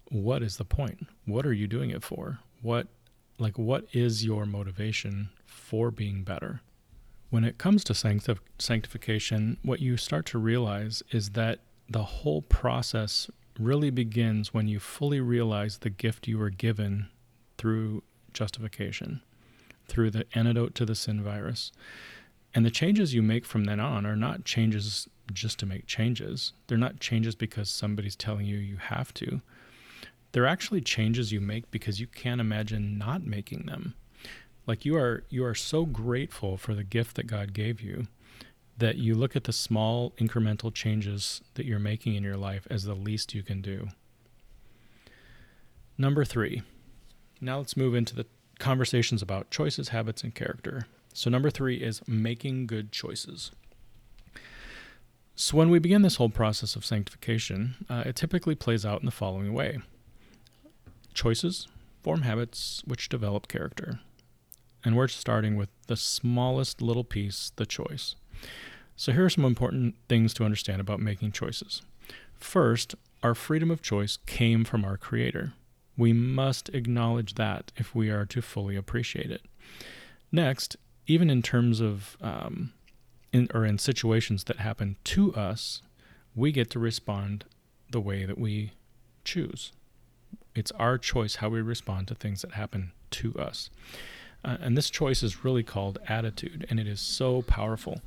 what 0.10 0.41
is 0.41 0.58
the 0.58 0.65
point? 0.65 1.08
What 1.26 1.46
are 1.46 1.54
you 1.54 1.68
doing 1.68 1.89
it 1.89 2.04
for? 2.04 2.39
What 2.62 2.88
like 3.38 3.58
what 3.58 3.86
is 3.91 4.24
your 4.24 4.46
motivation 4.46 5.30
for 5.46 5.91
being 5.91 6.24
better? 6.24 6.62
When 7.36 7.43
it 7.43 7.58
comes 7.58 7.84
to 7.84 7.91
sanctif- 7.91 8.39
sanctification, 8.60 9.58
what 9.62 9.82
you 9.82 9.98
start 9.98 10.26
to 10.28 10.38
realize 10.38 11.04
is 11.12 11.32
that 11.32 11.60
the 11.89 12.04
whole 12.04 12.43
process 12.43 13.30
really 13.60 13.89
begins 13.89 14.54
when 14.54 14.69
you 14.69 14.80
fully 14.80 15.19
realize 15.19 15.80
the 15.80 15.89
gift 15.89 16.30
you 16.30 16.38
were 16.38 16.50
given 16.50 17.10
through 17.58 18.04
justification, 18.32 19.21
through 19.86 20.12
the 20.12 20.26
antidote 20.34 20.76
to 20.76 20.86
the 20.86 20.95
sin 20.95 21.21
virus. 21.21 21.74
And 22.54 22.65
the 22.65 22.71
changes 22.71 23.13
you 23.13 23.21
make 23.21 23.45
from 23.45 23.65
then 23.65 23.82
on 23.82 24.06
are 24.06 24.15
not 24.15 24.45
changes 24.45 25.10
just 25.34 25.60
to 25.60 25.65
make 25.65 25.88
changes. 25.88 26.54
They're 26.67 26.78
not 26.78 27.02
changes 27.02 27.36
because 27.36 27.69
somebody's 27.69 28.15
telling 28.15 28.45
you 28.45 28.56
you 28.56 28.78
have 28.78 29.13
to. 29.15 29.41
They're 30.32 30.48
actually 30.48 30.80
changes 30.80 31.34
you 31.34 31.41
make 31.41 31.69
because 31.69 32.00
you 32.00 32.08
can't 32.08 32.39
imagine 32.39 32.98
not 32.98 33.26
making 33.26 33.65
them. 33.65 33.95
Like 34.67 34.86
you 34.86 34.95
are 34.97 35.23
you 35.30 35.45
are 35.45 35.56
so 35.56 35.86
grateful 35.86 36.58
for 36.58 36.73
the 36.73 36.84
gift 36.84 37.15
that 37.15 37.28
God 37.28 37.54
gave 37.54 37.82
you 37.82 38.08
that 38.78 38.97
you 38.97 39.15
look 39.15 39.36
at 39.36 39.45
the 39.45 39.54
small 39.54 40.12
incremental 40.19 40.73
changes 40.73 41.41
that 41.54 41.65
you're 41.65 41.80
making 41.80 42.15
in 42.15 42.23
your 42.23 42.38
life 42.38 42.67
as 42.69 42.84
the 42.84 42.95
least 42.95 43.34
you 43.34 43.41
can 43.41 43.62
do. 43.62 43.88
Number 45.97 46.25
3. 46.25 46.62
Now 47.39 47.60
let's 47.60 47.78
move 47.78 47.95
into 47.95 48.15
the 48.15 48.25
conversations 48.60 49.21
about 49.21 49.49
choices, 49.49 49.89
habits 49.89 50.23
and 50.23 50.36
character. 50.36 50.88
So 51.13 51.30
number 51.30 51.49
3 51.49 51.78
is 51.78 52.06
making 52.08 52.67
good 52.67 52.91
choices. 52.91 53.51
So, 55.38 55.58
when 55.58 55.69
we 55.69 55.80
begin 55.80 56.01
this 56.01 56.15
whole 56.15 56.30
process 56.30 56.78
of 56.78 56.86
sanctification, 56.86 57.75
uh, 57.89 58.04
it 58.06 58.15
typically 58.15 58.56
plays 58.56 58.86
out 58.86 59.01
in 59.01 59.06
the 59.06 59.12
following 59.12 59.54
way 59.54 59.80
choices 61.13 61.67
form 62.04 62.21
habits 62.21 62.84
which 62.86 63.10
develop 63.10 63.47
character. 63.47 63.99
And 64.86 64.95
we're 64.95 65.08
starting 65.08 65.56
with 65.58 65.69
the 65.88 65.98
smallest 65.98 66.82
little 66.82 67.04
piece, 67.04 67.52
the 67.56 67.65
choice. 67.65 68.15
So, 68.95 69.12
here 69.12 69.26
are 69.26 69.30
some 69.30 69.43
important 69.43 69.95
things 70.08 70.34
to 70.36 70.45
understand 70.45 70.80
about 70.80 71.02
making 71.02 71.34
choices. 71.34 71.82
First, 72.36 72.95
our 73.24 73.36
freedom 73.36 73.71
of 73.71 73.82
choice 73.82 74.17
came 74.26 74.63
from 74.63 74.86
our 74.86 74.95
Creator. 74.95 75.54
We 75.98 76.13
must 76.13 76.69
acknowledge 76.69 77.34
that 77.36 77.71
if 77.76 77.95
we 77.95 78.10
are 78.10 78.26
to 78.28 78.41
fully 78.41 78.76
appreciate 78.76 79.32
it. 79.32 79.41
Next, 80.32 80.78
even 81.08 81.30
in 81.30 81.41
terms 81.41 81.82
of 81.82 82.17
um, 82.21 82.74
in, 83.34 83.50
or 83.54 83.65
in 83.65 83.78
situations 83.78 84.45
that 84.45 84.60
happen 84.60 84.98
to 85.06 85.34
us, 85.34 85.82
we 86.36 86.52
get 86.52 86.69
to 86.71 86.80
respond 86.80 87.45
the 87.89 88.02
way 88.02 88.26
that 88.26 88.38
we 88.38 88.71
choose. 89.24 89.71
It's 90.54 90.71
our 90.74 90.98
choice 90.98 91.36
how 91.36 91.50
we 91.50 91.62
respond 91.62 92.08
to 92.08 92.15
things 92.15 92.43
that 92.43 92.52
happen 92.54 92.91
to 93.12 93.34
us. 93.36 93.69
Uh, 94.46 94.58
and 94.62 94.78
this 94.78 94.92
choice 94.92 95.24
is 95.24 95.44
really 95.44 95.64
called 95.64 95.98
attitude, 96.08 96.68
and 96.70 96.80
it 96.80 96.88
is 96.88 97.02
so 97.02 97.42
powerful. 97.42 98.00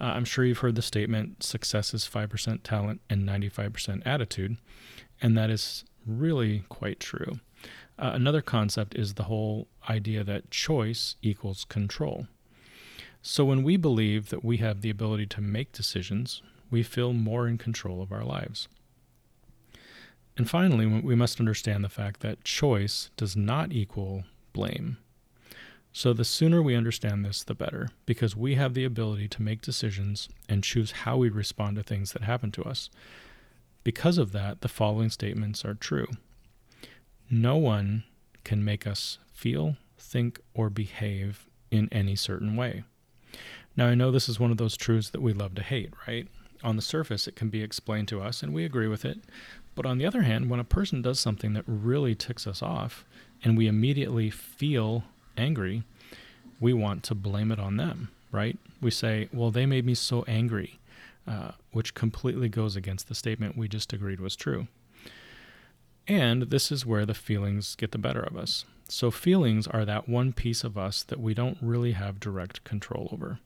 Uh, 0.00 0.04
I'm 0.04 0.24
sure 0.24 0.44
you've 0.44 0.58
heard 0.58 0.76
the 0.76 0.82
statement 0.82 1.42
success 1.42 1.92
is 1.92 2.08
5% 2.08 2.62
talent 2.62 3.00
and 3.10 3.28
95% 3.28 4.02
attitude, 4.06 4.56
and 5.20 5.36
that 5.36 5.50
is 5.50 5.84
really 6.06 6.64
quite 6.68 7.00
true. 7.00 7.40
Uh, 7.98 8.12
another 8.14 8.40
concept 8.40 8.94
is 8.94 9.14
the 9.14 9.24
whole 9.24 9.66
idea 9.88 10.22
that 10.22 10.50
choice 10.50 11.16
equals 11.22 11.64
control. 11.64 12.28
So 13.20 13.44
when 13.44 13.64
we 13.64 13.76
believe 13.76 14.30
that 14.30 14.44
we 14.44 14.58
have 14.58 14.80
the 14.80 14.90
ability 14.90 15.26
to 15.26 15.40
make 15.40 15.72
decisions, 15.72 16.40
we 16.70 16.84
feel 16.84 17.12
more 17.12 17.48
in 17.48 17.58
control 17.58 18.00
of 18.00 18.12
our 18.12 18.24
lives. 18.24 18.68
And 20.36 20.48
finally, 20.48 20.86
we 20.86 21.16
must 21.16 21.40
understand 21.40 21.82
the 21.82 21.88
fact 21.90 22.20
that 22.20 22.44
choice 22.44 23.10
does 23.16 23.36
not 23.36 23.72
equal 23.72 24.24
blame. 24.52 24.98
So 25.92 26.12
the 26.12 26.24
sooner 26.24 26.62
we 26.62 26.76
understand 26.76 27.24
this, 27.24 27.42
the 27.42 27.54
better, 27.54 27.88
because 28.06 28.36
we 28.36 28.54
have 28.54 28.74
the 28.74 28.84
ability 28.84 29.26
to 29.28 29.42
make 29.42 29.60
decisions 29.60 30.28
and 30.48 30.62
choose 30.62 30.92
how 30.92 31.16
we 31.16 31.28
respond 31.28 31.76
to 31.76 31.82
things 31.82 32.12
that 32.12 32.22
happen 32.22 32.52
to 32.52 32.62
us. 32.62 32.90
Because 33.82 34.18
of 34.18 34.32
that, 34.32 34.60
the 34.60 34.68
following 34.68 35.10
statements 35.10 35.64
are 35.64 35.74
true. 35.74 36.06
No 37.28 37.56
one 37.56 38.04
can 38.44 38.64
make 38.64 38.86
us 38.86 39.18
feel, 39.32 39.76
think, 39.98 40.40
or 40.54 40.70
behave 40.70 41.46
in 41.70 41.88
any 41.90 42.14
certain 42.14 42.56
way. 42.56 42.84
Now, 43.76 43.86
I 43.86 43.94
know 43.94 44.10
this 44.10 44.28
is 44.28 44.38
one 44.38 44.50
of 44.50 44.58
those 44.58 44.76
truths 44.76 45.10
that 45.10 45.22
we 45.22 45.32
love 45.32 45.54
to 45.56 45.62
hate, 45.62 45.92
right? 46.06 46.28
On 46.62 46.76
the 46.76 46.82
surface, 46.82 47.26
it 47.26 47.36
can 47.36 47.48
be 47.48 47.62
explained 47.62 48.08
to 48.08 48.20
us, 48.20 48.42
and 48.42 48.52
we 48.52 48.64
agree 48.64 48.88
with 48.88 49.04
it. 49.04 49.20
But 49.74 49.86
on 49.86 49.98
the 49.98 50.06
other 50.06 50.22
hand, 50.22 50.50
when 50.50 50.60
a 50.60 50.64
person 50.64 51.02
does 51.02 51.18
something 51.18 51.52
that 51.54 51.64
really 51.66 52.14
ticks 52.14 52.46
us 52.46 52.62
off 52.62 53.04
and 53.42 53.56
we 53.56 53.66
immediately 53.66 54.28
feel 54.28 55.04
angry, 55.36 55.82
we 56.58 56.72
want 56.72 57.02
to 57.04 57.14
blame 57.14 57.50
it 57.50 57.58
on 57.58 57.76
them, 57.76 58.10
right? 58.30 58.58
We 58.80 58.90
say, 58.90 59.28
well, 59.32 59.50
they 59.50 59.66
made 59.66 59.84
me 59.86 59.94
so 59.94 60.24
angry, 60.28 60.78
uh, 61.26 61.52
which 61.72 61.94
completely 61.94 62.48
goes 62.48 62.76
against 62.76 63.08
the 63.08 63.14
statement 63.14 63.56
we 63.56 63.68
just 63.68 63.92
agreed 63.92 64.20
was 64.20 64.36
true. 64.36 64.68
And 66.06 66.44
this 66.44 66.72
is 66.72 66.84
where 66.84 67.06
the 67.06 67.14
feelings 67.14 67.76
get 67.76 67.92
the 67.92 67.98
better 67.98 68.20
of 68.20 68.36
us. 68.36 68.64
So, 68.88 69.12
feelings 69.12 69.68
are 69.68 69.84
that 69.84 70.08
one 70.08 70.32
piece 70.32 70.64
of 70.64 70.76
us 70.76 71.04
that 71.04 71.20
we 71.20 71.32
don't 71.32 71.58
really 71.60 71.92
have 71.92 72.18
direct 72.18 72.64
control 72.64 73.08
over. 73.12 73.38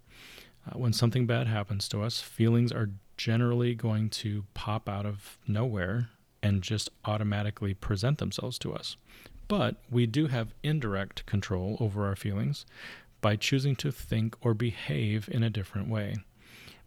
Uh, 0.67 0.79
when 0.79 0.95
something 0.95 1.27
bad 1.27 1.47
happens 1.47 1.89
to 1.91 2.03
us, 2.03 2.21
feelings 2.23 2.73
are 2.73 2.91
generally 3.19 3.75
going 3.75 4.09
to 4.09 4.45
pop 4.55 4.89
out 4.89 5.05
of 5.05 5.39
nowhere 5.47 6.09
and 6.43 6.63
just 6.63 6.91
automatically 7.05 7.75
present 7.75 8.19
themselves 8.19 8.59
to 8.59 8.73
us. 8.73 8.97
But 9.49 9.77
we 9.91 10.07
do 10.07 10.29
have 10.29 10.55
indirect 10.63 11.27
control 11.27 11.77
over 11.81 12.07
our 12.07 12.17
feelings 12.17 12.65
by 13.21 13.37
choosing 13.37 13.77
to 13.77 13.91
think 13.91 14.37
or 14.43 14.55
behave 14.55 15.29
in 15.31 15.43
a 15.43 15.51
different 15.51 15.89
way. 15.89 16.17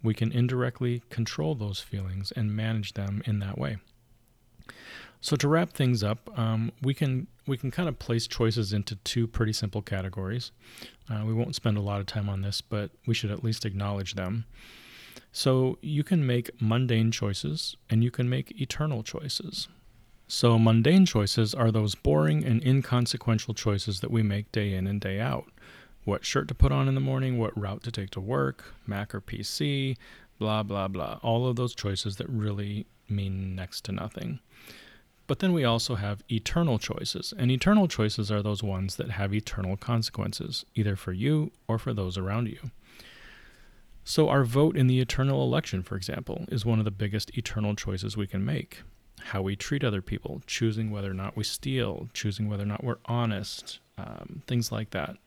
We 0.03 0.13
can 0.13 0.31
indirectly 0.31 1.01
control 1.09 1.55
those 1.55 1.79
feelings 1.79 2.31
and 2.31 2.55
manage 2.55 2.93
them 2.93 3.21
in 3.25 3.39
that 3.39 3.57
way. 3.57 3.77
So 5.19 5.35
to 5.35 5.47
wrap 5.47 5.73
things 5.73 6.03
up, 6.03 6.29
um, 6.37 6.71
we 6.81 6.93
can 6.93 7.27
we 7.47 7.57
can 7.57 7.71
kind 7.71 7.89
of 7.89 7.97
place 7.97 8.27
choices 8.27 8.73
into 8.73 8.95
two 8.97 9.25
pretty 9.25 9.53
simple 9.53 9.81
categories. 9.81 10.51
Uh, 11.09 11.23
we 11.25 11.33
won't 11.33 11.55
spend 11.55 11.77
a 11.77 11.81
lot 11.81 11.99
of 11.99 12.05
time 12.05 12.29
on 12.29 12.41
this, 12.41 12.61
but 12.61 12.91
we 13.05 13.13
should 13.13 13.31
at 13.31 13.43
least 13.43 13.65
acknowledge 13.65 14.15
them. 14.15 14.45
So 15.31 15.77
you 15.81 16.03
can 16.03 16.25
make 16.25 16.61
mundane 16.61 17.11
choices 17.11 17.77
and 17.89 18.03
you 18.03 18.11
can 18.11 18.29
make 18.29 18.59
eternal 18.61 19.01
choices. 19.01 19.67
So 20.27 20.59
mundane 20.59 21.05
choices 21.05 21.55
are 21.55 21.71
those 21.71 21.95
boring 21.95 22.43
and 22.43 22.61
inconsequential 22.61 23.53
choices 23.53 24.01
that 24.01 24.11
we 24.11 24.23
make 24.23 24.51
day 24.51 24.73
in 24.73 24.85
and 24.85 24.99
day 24.99 25.21
out. 25.21 25.45
What 26.03 26.25
shirt 26.25 26.49
to 26.49 26.53
put 26.53 26.71
on 26.71 26.89
in 26.89 26.95
the 26.95 27.01
morning, 27.01 27.37
what 27.37 27.57
route 27.57 27.83
to 27.83 27.91
take 27.91 28.09
to 28.11 28.19
work, 28.19 28.73
Mac 28.85 29.15
or 29.15 29.21
PC, 29.21 29.95
blah, 30.37 30.63
blah, 30.63 30.89
blah. 30.89 31.19
All 31.23 31.47
of 31.47 31.55
those 31.55 31.73
choices 31.73 32.17
that 32.17 32.29
really 32.29 32.85
mean 33.09 33.55
next 33.55 33.85
to 33.85 33.93
nothing. 33.93 34.39
But 35.27 35.39
then 35.39 35.53
we 35.53 35.63
also 35.63 35.95
have 35.95 36.23
eternal 36.29 36.77
choices, 36.77 37.33
and 37.37 37.51
eternal 37.51 37.87
choices 37.87 38.31
are 38.31 38.41
those 38.41 38.63
ones 38.63 38.95
that 38.95 39.11
have 39.11 39.33
eternal 39.33 39.75
consequences, 39.75 40.65
either 40.75 40.95
for 40.95 41.11
you 41.11 41.51
or 41.67 41.77
for 41.77 41.93
those 41.93 42.17
around 42.17 42.47
you. 42.47 42.71
So, 44.05 44.29
our 44.29 44.45
vote 44.45 44.77
in 44.77 44.87
the 44.87 45.01
eternal 45.01 45.43
election, 45.43 45.83
for 45.83 45.97
example, 45.97 46.45
is 46.47 46.65
one 46.65 46.79
of 46.79 46.85
the 46.85 46.91
biggest 46.91 47.37
eternal 47.37 47.75
choices 47.75 48.15
we 48.15 48.25
can 48.25 48.45
make. 48.45 48.83
How 49.21 49.41
we 49.41 49.55
treat 49.55 49.83
other 49.83 50.01
people, 50.01 50.41
choosing 50.47 50.89
whether 50.89 51.11
or 51.11 51.13
not 51.13 51.35
we 51.35 51.43
steal, 51.43 52.09
choosing 52.13 52.47
whether 52.47 52.63
or 52.63 52.67
not 52.67 52.83
we're 52.83 52.99
honest, 53.05 53.79
um, 53.97 54.41
things 54.47 54.71
like 54.71 54.91
that. 54.91 55.17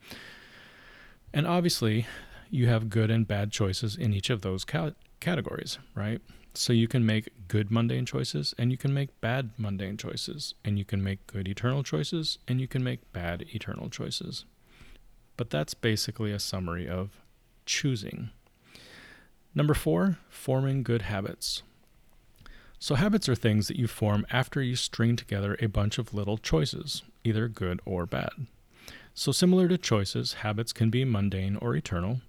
And 1.33 1.47
obviously, 1.47 2.07
you 2.51 2.67
have 2.67 2.91
good 2.91 3.11
and 3.11 3.27
bad 3.27 3.53
choices 3.53 3.97
in 3.97 4.13
each 4.13 4.31
of 4.31 4.43
those 4.43 4.65
ca- 4.65 4.93
categories, 5.21 5.79
right? 5.95 6.21
So 6.55 6.73
you 6.73 6.89
can 6.89 7.07
make 7.07 7.29
good 7.47 7.71
mundane 7.71 8.07
choices 8.07 8.55
and 8.59 8.73
you 8.73 8.77
can 8.77 8.93
make 8.93 9.21
bad 9.21 9.51
mundane 9.57 9.97
choices, 9.97 10.55
and 10.65 10.79
you 10.79 10.85
can 10.85 11.03
make 11.03 11.27
good 11.27 11.47
eternal 11.47 11.83
choices 11.83 12.39
and 12.49 12.61
you 12.61 12.67
can 12.67 12.83
make 12.83 13.13
bad 13.13 13.45
eternal 13.55 13.89
choices. 13.89 14.45
But 15.37 15.51
that's 15.51 15.75
basically 15.75 16.33
a 16.33 16.41
summary 16.41 16.89
of 16.89 17.11
choosing. 17.67 18.31
Number 19.55 19.75
four, 19.75 20.19
forming 20.29 20.83
good 20.83 21.03
habits. 21.03 21.63
So, 22.83 22.95
habits 22.95 23.29
are 23.29 23.35
things 23.35 23.69
that 23.69 23.77
you 23.77 23.87
form 23.87 24.27
after 24.31 24.63
you 24.63 24.75
string 24.75 25.15
together 25.15 25.55
a 25.61 25.67
bunch 25.67 25.99
of 25.99 26.15
little 26.15 26.39
choices, 26.39 27.03
either 27.23 27.47
good 27.47 27.79
or 27.85 28.07
bad. 28.07 28.31
So, 29.13 29.33
similar 29.33 29.69
to 29.69 29.77
choices, 29.77 30.33
habits 30.33 30.73
can 30.73 30.89
be 30.89 31.05
mundane 31.05 31.57
or 31.57 31.77
eternal. 31.77 32.23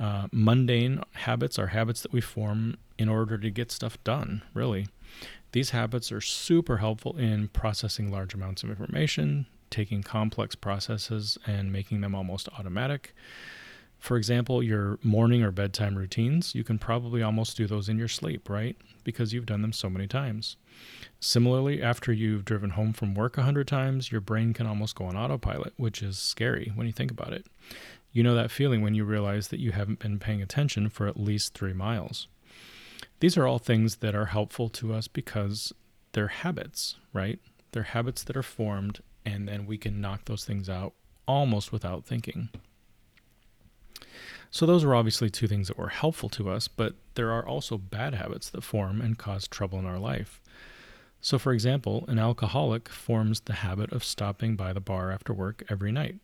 Uh, 0.00 0.28
mundane 0.32 1.02
habits 1.12 1.58
are 1.58 1.66
habits 1.66 2.00
that 2.00 2.14
we 2.14 2.22
form 2.22 2.78
in 2.98 3.10
order 3.10 3.36
to 3.36 3.50
get 3.50 3.70
stuff 3.70 4.02
done, 4.04 4.40
really. 4.54 4.86
These 5.52 5.70
habits 5.70 6.10
are 6.10 6.22
super 6.22 6.78
helpful 6.78 7.18
in 7.18 7.48
processing 7.48 8.10
large 8.10 8.32
amounts 8.32 8.62
of 8.62 8.70
information, 8.70 9.44
taking 9.68 10.02
complex 10.02 10.54
processes 10.54 11.36
and 11.46 11.70
making 11.70 12.00
them 12.00 12.14
almost 12.14 12.48
automatic. 12.58 13.14
For 14.04 14.18
example, 14.18 14.62
your 14.62 14.98
morning 15.02 15.42
or 15.42 15.50
bedtime 15.50 15.96
routines, 15.96 16.54
you 16.54 16.62
can 16.62 16.78
probably 16.78 17.22
almost 17.22 17.56
do 17.56 17.66
those 17.66 17.88
in 17.88 17.96
your 17.96 18.06
sleep, 18.06 18.50
right? 18.50 18.76
Because 19.02 19.32
you've 19.32 19.46
done 19.46 19.62
them 19.62 19.72
so 19.72 19.88
many 19.88 20.06
times. 20.06 20.58
Similarly, 21.20 21.82
after 21.82 22.12
you've 22.12 22.44
driven 22.44 22.68
home 22.68 22.92
from 22.92 23.14
work 23.14 23.38
a 23.38 23.42
hundred 23.42 23.66
times, 23.66 24.12
your 24.12 24.20
brain 24.20 24.52
can 24.52 24.66
almost 24.66 24.94
go 24.94 25.06
on 25.06 25.16
autopilot, 25.16 25.72
which 25.78 26.02
is 26.02 26.18
scary 26.18 26.70
when 26.74 26.86
you 26.86 26.92
think 26.92 27.10
about 27.10 27.32
it. 27.32 27.46
You 28.12 28.22
know 28.22 28.34
that 28.34 28.50
feeling 28.50 28.82
when 28.82 28.94
you 28.94 29.06
realize 29.06 29.48
that 29.48 29.58
you 29.58 29.72
haven't 29.72 30.00
been 30.00 30.18
paying 30.18 30.42
attention 30.42 30.90
for 30.90 31.06
at 31.06 31.18
least 31.18 31.54
three 31.54 31.72
miles. 31.72 32.28
These 33.20 33.38
are 33.38 33.46
all 33.46 33.58
things 33.58 33.96
that 33.96 34.14
are 34.14 34.26
helpful 34.26 34.68
to 34.68 34.92
us 34.92 35.08
because 35.08 35.72
they're 36.12 36.28
habits, 36.28 36.96
right? 37.14 37.38
They're 37.72 37.84
habits 37.84 38.22
that 38.24 38.36
are 38.36 38.42
formed, 38.42 39.00
and 39.24 39.48
then 39.48 39.64
we 39.64 39.78
can 39.78 40.02
knock 40.02 40.26
those 40.26 40.44
things 40.44 40.68
out 40.68 40.92
almost 41.26 41.72
without 41.72 42.04
thinking. 42.04 42.50
So, 44.50 44.66
those 44.66 44.84
are 44.84 44.94
obviously 44.94 45.30
two 45.30 45.48
things 45.48 45.68
that 45.68 45.78
were 45.78 45.88
helpful 45.88 46.28
to 46.30 46.50
us, 46.50 46.68
but 46.68 46.94
there 47.14 47.32
are 47.32 47.46
also 47.46 47.76
bad 47.78 48.14
habits 48.14 48.50
that 48.50 48.62
form 48.62 49.00
and 49.00 49.18
cause 49.18 49.48
trouble 49.48 49.78
in 49.78 49.86
our 49.86 49.98
life. 49.98 50.40
So, 51.20 51.38
for 51.38 51.52
example, 51.52 52.04
an 52.06 52.18
alcoholic 52.18 52.88
forms 52.88 53.40
the 53.40 53.54
habit 53.54 53.92
of 53.92 54.04
stopping 54.04 54.56
by 54.56 54.72
the 54.72 54.80
bar 54.80 55.10
after 55.10 55.32
work 55.32 55.64
every 55.70 55.90
night. 55.90 56.16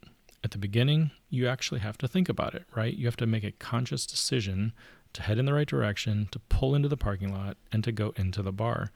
At 0.44 0.52
the 0.52 0.58
beginning, 0.58 1.10
you 1.28 1.48
actually 1.48 1.80
have 1.80 1.98
to 1.98 2.08
think 2.08 2.28
about 2.28 2.54
it, 2.54 2.64
right? 2.74 2.94
You 2.94 3.06
have 3.06 3.16
to 3.16 3.26
make 3.26 3.44
a 3.44 3.52
conscious 3.52 4.06
decision 4.06 4.72
to 5.12 5.22
head 5.22 5.38
in 5.38 5.46
the 5.46 5.54
right 5.54 5.66
direction, 5.66 6.28
to 6.32 6.38
pull 6.38 6.74
into 6.74 6.88
the 6.88 6.96
parking 6.96 7.32
lot, 7.32 7.56
and 7.72 7.82
to 7.84 7.92
go 7.92 8.12
into 8.16 8.42
the 8.42 8.52
bar. 8.52 8.90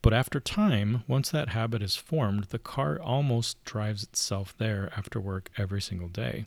But 0.00 0.14
after 0.14 0.38
time, 0.38 1.02
once 1.08 1.30
that 1.30 1.48
habit 1.48 1.82
is 1.82 1.96
formed, 1.96 2.44
the 2.44 2.58
car 2.58 3.00
almost 3.00 3.62
drives 3.64 4.04
itself 4.04 4.54
there 4.56 4.92
after 4.96 5.20
work 5.20 5.50
every 5.58 5.82
single 5.82 6.08
day. 6.08 6.46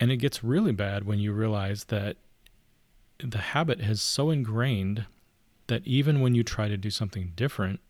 And 0.00 0.10
it 0.10 0.16
gets 0.16 0.44
really 0.44 0.72
bad 0.72 1.04
when 1.04 1.18
you 1.18 1.32
realize 1.32 1.84
that 1.84 2.16
the 3.18 3.38
habit 3.38 3.80
has 3.80 4.02
so 4.02 4.30
ingrained 4.30 5.06
that 5.66 5.86
even 5.86 6.20
when 6.20 6.34
you 6.34 6.42
try 6.42 6.68
to 6.68 6.76
do 6.76 6.90
something 6.90 7.32
different, 7.36 7.80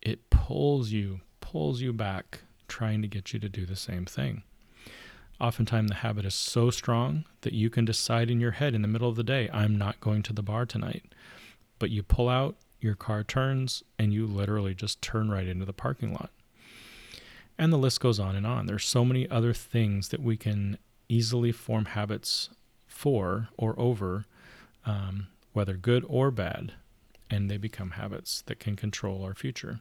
it 0.00 0.30
pulls 0.30 0.90
you, 0.90 1.20
pulls 1.40 1.80
you 1.80 1.92
back, 1.92 2.42
trying 2.68 3.02
to 3.02 3.08
get 3.08 3.32
you 3.32 3.40
to 3.40 3.48
do 3.48 3.66
the 3.66 3.76
same 3.76 4.06
thing. 4.06 4.42
Oftentimes, 5.40 5.90
the 5.90 5.96
habit 5.96 6.24
is 6.24 6.34
so 6.34 6.70
strong 6.70 7.24
that 7.40 7.52
you 7.52 7.68
can 7.68 7.84
decide 7.84 8.30
in 8.30 8.40
your 8.40 8.52
head 8.52 8.74
in 8.74 8.82
the 8.82 8.88
middle 8.88 9.08
of 9.08 9.16
the 9.16 9.24
day, 9.24 9.50
I'm 9.52 9.76
not 9.76 10.00
going 10.00 10.22
to 10.24 10.32
the 10.32 10.42
bar 10.42 10.64
tonight. 10.64 11.12
But 11.78 11.90
you 11.90 12.02
pull 12.02 12.28
out, 12.28 12.56
your 12.80 12.94
car 12.94 13.24
turns, 13.24 13.82
and 13.98 14.12
you 14.12 14.26
literally 14.26 14.74
just 14.74 15.02
turn 15.02 15.30
right 15.30 15.46
into 15.46 15.64
the 15.64 15.72
parking 15.72 16.12
lot. 16.12 16.30
And 17.58 17.72
the 17.72 17.78
list 17.78 18.00
goes 18.00 18.18
on 18.18 18.36
and 18.36 18.46
on. 18.46 18.66
There's 18.66 18.84
so 18.84 19.04
many 19.04 19.28
other 19.28 19.52
things 19.52 20.08
that 20.08 20.22
we 20.22 20.36
can 20.36 20.78
easily 21.08 21.52
form 21.52 21.86
habits 21.86 22.50
for 22.86 23.48
or 23.56 23.78
over, 23.78 24.24
um, 24.84 25.28
whether 25.52 25.74
good 25.74 26.04
or 26.08 26.30
bad, 26.30 26.72
and 27.30 27.50
they 27.50 27.56
become 27.56 27.92
habits 27.92 28.42
that 28.46 28.58
can 28.58 28.76
control 28.76 29.22
our 29.22 29.34
future. 29.34 29.80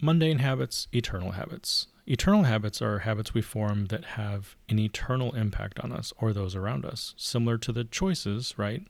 Mundane 0.00 0.38
habits, 0.38 0.86
eternal 0.92 1.32
habits. 1.32 1.88
Eternal 2.06 2.44
habits 2.44 2.80
are 2.80 3.00
habits 3.00 3.34
we 3.34 3.42
form 3.42 3.86
that 3.86 4.04
have 4.04 4.56
an 4.68 4.78
eternal 4.78 5.34
impact 5.34 5.80
on 5.80 5.92
us 5.92 6.12
or 6.18 6.32
those 6.32 6.54
around 6.54 6.84
us, 6.84 7.14
similar 7.16 7.58
to 7.58 7.72
the 7.72 7.84
choices, 7.84 8.54
right? 8.56 8.86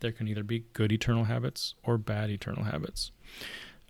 There 0.00 0.12
can 0.12 0.28
either 0.28 0.42
be 0.42 0.64
good 0.72 0.92
eternal 0.92 1.24
habits 1.24 1.74
or 1.82 1.96
bad 1.96 2.28
eternal 2.30 2.64
habits. 2.64 3.12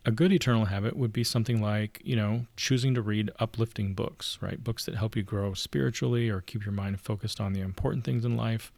A 0.06 0.12
good 0.12 0.32
eternal 0.32 0.66
habit 0.66 0.96
would 0.96 1.12
be 1.12 1.24
something 1.24 1.60
like, 1.60 2.00
you 2.04 2.14
know, 2.14 2.46
choosing 2.56 2.94
to 2.94 3.02
read 3.02 3.32
uplifting 3.40 3.92
books, 3.92 4.38
right? 4.40 4.62
Books 4.62 4.84
that 4.84 4.94
help 4.94 5.16
you 5.16 5.24
grow 5.24 5.52
spiritually 5.52 6.28
or 6.28 6.40
keep 6.40 6.64
your 6.64 6.72
mind 6.72 7.00
focused 7.00 7.40
on 7.40 7.52
the 7.52 7.60
important 7.60 8.04
things 8.04 8.24
in 8.24 8.36
life. 8.36 8.70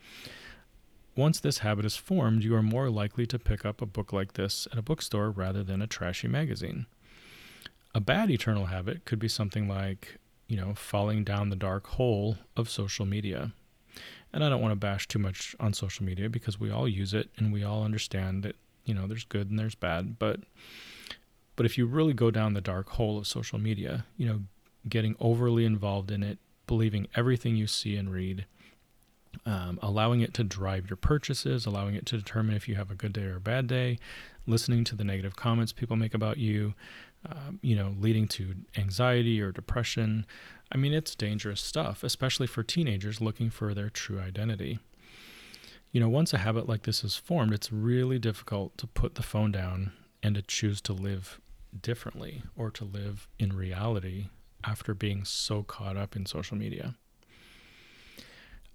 Once 1.14 1.38
this 1.38 1.58
habit 1.58 1.84
is 1.84 1.96
formed, 1.96 2.42
you 2.42 2.54
are 2.54 2.62
more 2.62 2.88
likely 2.88 3.26
to 3.26 3.38
pick 3.38 3.66
up 3.66 3.82
a 3.82 3.86
book 3.86 4.10
like 4.10 4.32
this 4.32 4.66
at 4.72 4.78
a 4.78 4.82
bookstore 4.82 5.30
rather 5.30 5.62
than 5.62 5.82
a 5.82 5.86
trashy 5.86 6.28
magazine. 6.28 6.86
A 7.94 8.00
bad 8.00 8.30
eternal 8.30 8.66
habit 8.66 9.04
could 9.04 9.18
be 9.18 9.28
something 9.28 9.68
like, 9.68 10.16
you 10.46 10.56
know, 10.56 10.72
falling 10.72 11.24
down 11.24 11.50
the 11.50 11.56
dark 11.56 11.88
hole 11.88 12.38
of 12.56 12.70
social 12.70 13.04
media. 13.04 13.52
And 14.32 14.42
I 14.42 14.48
don't 14.48 14.62
want 14.62 14.72
to 14.72 14.76
bash 14.76 15.06
too 15.06 15.18
much 15.18 15.54
on 15.60 15.74
social 15.74 16.06
media 16.06 16.30
because 16.30 16.58
we 16.58 16.70
all 16.70 16.88
use 16.88 17.12
it 17.12 17.28
and 17.36 17.52
we 17.52 17.64
all 17.64 17.84
understand 17.84 18.44
that, 18.44 18.56
you 18.86 18.94
know, 18.94 19.06
there's 19.06 19.24
good 19.24 19.50
and 19.50 19.58
there's 19.58 19.74
bad, 19.74 20.18
but 20.18 20.40
but 21.58 21.66
if 21.66 21.76
you 21.76 21.86
really 21.86 22.12
go 22.12 22.30
down 22.30 22.54
the 22.54 22.60
dark 22.60 22.88
hole 22.90 23.18
of 23.18 23.26
social 23.26 23.58
media, 23.58 24.06
you 24.16 24.24
know, 24.24 24.42
getting 24.88 25.16
overly 25.18 25.64
involved 25.64 26.08
in 26.08 26.22
it, 26.22 26.38
believing 26.68 27.08
everything 27.16 27.56
you 27.56 27.66
see 27.66 27.96
and 27.96 28.12
read, 28.12 28.46
um, 29.44 29.76
allowing 29.82 30.20
it 30.20 30.32
to 30.34 30.44
drive 30.44 30.88
your 30.88 30.96
purchases, 30.96 31.66
allowing 31.66 31.96
it 31.96 32.06
to 32.06 32.16
determine 32.16 32.54
if 32.54 32.68
you 32.68 32.76
have 32.76 32.92
a 32.92 32.94
good 32.94 33.12
day 33.12 33.24
or 33.24 33.34
a 33.34 33.40
bad 33.40 33.66
day, 33.66 33.98
listening 34.46 34.84
to 34.84 34.94
the 34.94 35.02
negative 35.02 35.34
comments 35.34 35.72
people 35.72 35.96
make 35.96 36.14
about 36.14 36.38
you, 36.38 36.74
um, 37.28 37.58
you 37.60 37.74
know, 37.74 37.92
leading 37.98 38.28
to 38.28 38.54
anxiety 38.76 39.40
or 39.40 39.50
depression. 39.50 40.26
I 40.70 40.76
mean, 40.76 40.92
it's 40.92 41.16
dangerous 41.16 41.60
stuff, 41.60 42.04
especially 42.04 42.46
for 42.46 42.62
teenagers 42.62 43.20
looking 43.20 43.50
for 43.50 43.74
their 43.74 43.90
true 43.90 44.20
identity. 44.20 44.78
You 45.90 45.98
know, 45.98 46.08
once 46.08 46.32
a 46.32 46.38
habit 46.38 46.68
like 46.68 46.84
this 46.84 47.02
is 47.02 47.16
formed, 47.16 47.52
it's 47.52 47.72
really 47.72 48.20
difficult 48.20 48.78
to 48.78 48.86
put 48.86 49.16
the 49.16 49.24
phone 49.24 49.50
down 49.50 49.90
and 50.22 50.36
to 50.36 50.42
choose 50.42 50.80
to 50.82 50.92
live 50.92 51.40
differently 51.80 52.42
or 52.56 52.70
to 52.70 52.84
live 52.84 53.28
in 53.38 53.54
reality 53.54 54.28
after 54.64 54.94
being 54.94 55.24
so 55.24 55.62
caught 55.62 55.96
up 55.96 56.16
in 56.16 56.26
social 56.26 56.56
media. 56.56 56.94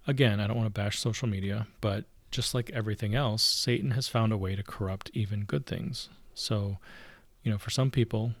Again, 0.06 0.40
I 0.40 0.46
don't 0.46 0.56
want 0.56 0.66
to 0.66 0.80
bash 0.80 0.98
social 0.98 1.28
media, 1.28 1.66
but 1.80 2.04
just 2.30 2.54
like 2.54 2.70
everything 2.70 3.14
else, 3.14 3.42
Satan 3.42 3.92
has 3.92 4.08
found 4.08 4.32
a 4.32 4.36
way 4.36 4.56
to 4.56 4.62
corrupt 4.62 5.10
even 5.14 5.44
good 5.44 5.66
things. 5.66 6.08
So, 6.34 6.78
you 7.42 7.50
know, 7.50 7.58
for 7.58 7.70
some 7.70 7.90
people, 7.90 8.32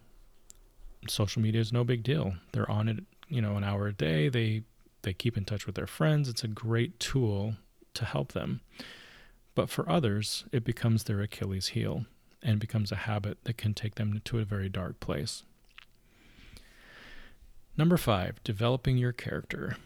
social 1.08 1.40
media 1.40 1.60
is 1.60 1.72
no 1.72 1.84
big 1.84 2.02
deal. 2.02 2.34
They're 2.52 2.70
on 2.70 2.88
it, 2.88 3.04
you 3.28 3.40
know, 3.40 3.56
an 3.56 3.64
hour 3.64 3.86
a 3.86 3.92
day. 3.92 4.28
They 4.28 4.62
they 5.02 5.12
keep 5.12 5.36
in 5.36 5.44
touch 5.44 5.66
with 5.66 5.74
their 5.74 5.86
friends. 5.86 6.28
It's 6.28 6.44
a 6.44 6.48
great 6.48 6.98
tool 6.98 7.56
to 7.92 8.04
help 8.04 8.32
them. 8.32 8.62
But 9.54 9.70
for 9.70 9.88
others, 9.88 10.44
it 10.50 10.64
becomes 10.64 11.04
their 11.04 11.20
Achilles 11.20 11.68
heel 11.68 12.06
and 12.44 12.60
becomes 12.60 12.92
a 12.92 12.96
habit 12.96 13.38
that 13.44 13.56
can 13.56 13.74
take 13.74 13.96
them 13.96 14.20
to 14.24 14.38
a 14.38 14.44
very 14.44 14.68
dark 14.68 15.00
place. 15.00 15.42
Number 17.76 17.96
five, 17.96 18.42
developing 18.44 18.96
your 18.96 19.12
character. 19.12 19.76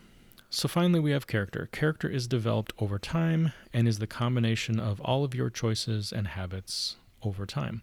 So 0.51 0.69
finally, 0.69 1.01
we 1.01 1.11
have 1.13 1.27
character. 1.27 1.69
Character 1.73 2.09
is 2.09 2.27
developed 2.27 2.73
over 2.79 2.99
time 2.99 3.53
and 3.73 3.87
is 3.87 3.99
the 3.99 4.07
combination 4.07 4.79
of 4.81 5.01
all 5.01 5.25
of 5.25 5.35
your 5.35 5.51
choices 5.51 6.13
and 6.13 6.29
habits 6.29 6.97
over 7.23 7.47
time. 7.47 7.83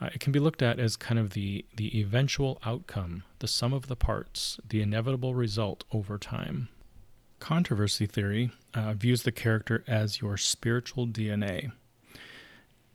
Uh, 0.00 0.08
it 0.12 0.20
can 0.20 0.32
be 0.32 0.38
looked 0.38 0.62
at 0.62 0.80
as 0.80 0.96
kind 0.96 1.18
of 1.18 1.30
the, 1.30 1.64
the 1.76 2.00
eventual 2.00 2.58
outcome, 2.64 3.22
the 3.38 3.46
sum 3.46 3.72
of 3.72 3.86
the 3.86 3.96
parts, 3.96 4.58
the 4.68 4.82
inevitable 4.82 5.34
result 5.34 5.84
over 5.92 6.18
time. 6.18 6.68
Controversy 7.38 8.06
theory 8.06 8.50
uh, 8.74 8.94
views 8.94 9.22
the 9.22 9.32
character 9.32 9.84
as 9.86 10.20
your 10.20 10.36
spiritual 10.36 11.06
DNA. 11.06 11.72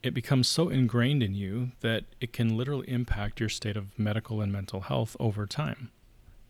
It 0.08 0.13
becomes 0.13 0.48
so 0.48 0.70
ingrained 0.70 1.22
in 1.22 1.36
you 1.36 1.72
that 1.82 2.06
it 2.22 2.32
can 2.32 2.56
literally 2.56 2.89
impact 2.89 3.41
your 3.41 3.50
state 3.50 3.76
of 3.76 4.00
medical 4.00 4.39
and 4.39 4.54
mental 4.54 4.80
health 4.80 5.17
over 5.20 5.46
time. 5.46 5.91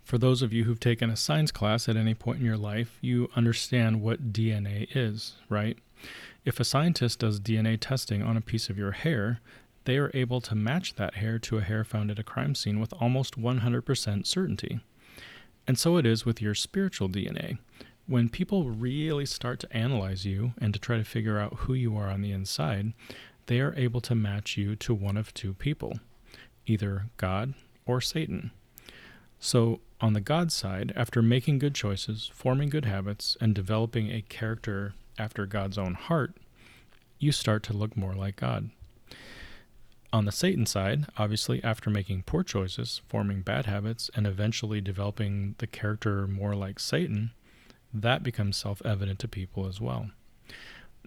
For 0.03 0.19
those 0.19 0.43
of 0.43 0.53
you 0.53 0.65
who've 0.65 0.79
taken 0.79 1.09
a 1.09 1.15
science 1.15 1.49
class 1.49 1.89
at 1.89 1.97
any 1.97 2.13
point 2.13 2.37
in 2.37 2.45
your 2.45 2.55
life, 2.55 2.99
you 3.01 3.31
understand 3.35 4.03
what 4.03 4.31
DNA 4.31 4.87
is, 4.95 5.37
right? 5.49 5.75
If 6.45 6.59
a 6.59 6.63
scientist 6.63 7.17
does 7.17 7.39
DNA 7.39 7.79
testing 7.81 8.21
on 8.21 8.37
a 8.37 8.41
piece 8.41 8.69
of 8.69 8.77
your 8.77 8.91
hair, 8.91 9.39
they 9.85 9.97
are 9.97 10.11
able 10.13 10.39
to 10.41 10.53
match 10.53 10.93
that 10.93 11.15
hair 11.15 11.39
to 11.39 11.57
a 11.57 11.63
hair 11.63 11.83
found 11.83 12.11
at 12.11 12.19
a 12.19 12.23
crime 12.23 12.53
scene 12.53 12.79
with 12.79 12.93
almost 13.01 13.41
100% 13.41 14.27
certainty. 14.27 14.81
And 15.65 15.79
so 15.79 15.97
it 15.97 16.05
is 16.05 16.27
with 16.27 16.43
your 16.43 16.53
spiritual 16.53 17.09
DNA. 17.09 17.57
When 18.05 18.29
people 18.29 18.69
really 18.69 19.25
start 19.25 19.59
to 19.61 19.73
analyze 19.75 20.27
you 20.27 20.53
and 20.61 20.75
to 20.75 20.79
try 20.79 20.97
to 20.97 21.03
figure 21.03 21.39
out 21.39 21.55
who 21.61 21.73
you 21.73 21.97
are 21.97 22.07
on 22.07 22.21
the 22.21 22.31
inside, 22.31 22.93
they 23.47 23.59
are 23.59 23.73
able 23.75 24.01
to 24.01 24.15
match 24.15 24.55
you 24.55 24.75
to 24.75 24.93
one 24.93 25.17
of 25.17 25.33
two 25.33 25.53
people 25.53 25.99
either 26.65 27.05
God 27.15 27.53
or 27.85 28.01
Satan. 28.01 28.51
So, 29.39 29.79
on 30.01 30.13
the 30.13 30.21
God 30.21 30.51
side, 30.51 30.91
after 30.95 31.21
making 31.21 31.59
good 31.59 31.73
choices, 31.73 32.29
forming 32.33 32.69
good 32.69 32.85
habits, 32.85 33.37
and 33.39 33.55
developing 33.55 34.11
a 34.11 34.21
character 34.21 34.93
after 35.17 35.45
God's 35.45 35.77
own 35.77 35.93
heart, 35.93 36.35
you 37.19 37.31
start 37.31 37.63
to 37.63 37.73
look 37.73 37.95
more 37.95 38.13
like 38.13 38.35
God. 38.35 38.69
On 40.13 40.25
the 40.25 40.31
Satan 40.31 40.65
side, 40.65 41.05
obviously, 41.17 41.63
after 41.63 41.89
making 41.89 42.23
poor 42.23 42.43
choices, 42.43 43.01
forming 43.07 43.41
bad 43.41 43.65
habits, 43.65 44.09
and 44.15 44.27
eventually 44.27 44.81
developing 44.81 45.55
the 45.57 45.67
character 45.67 46.27
more 46.27 46.55
like 46.55 46.79
Satan, 46.79 47.31
that 47.93 48.23
becomes 48.23 48.57
self 48.57 48.81
evident 48.85 49.19
to 49.19 49.27
people 49.27 49.67
as 49.67 49.81
well. 49.81 50.09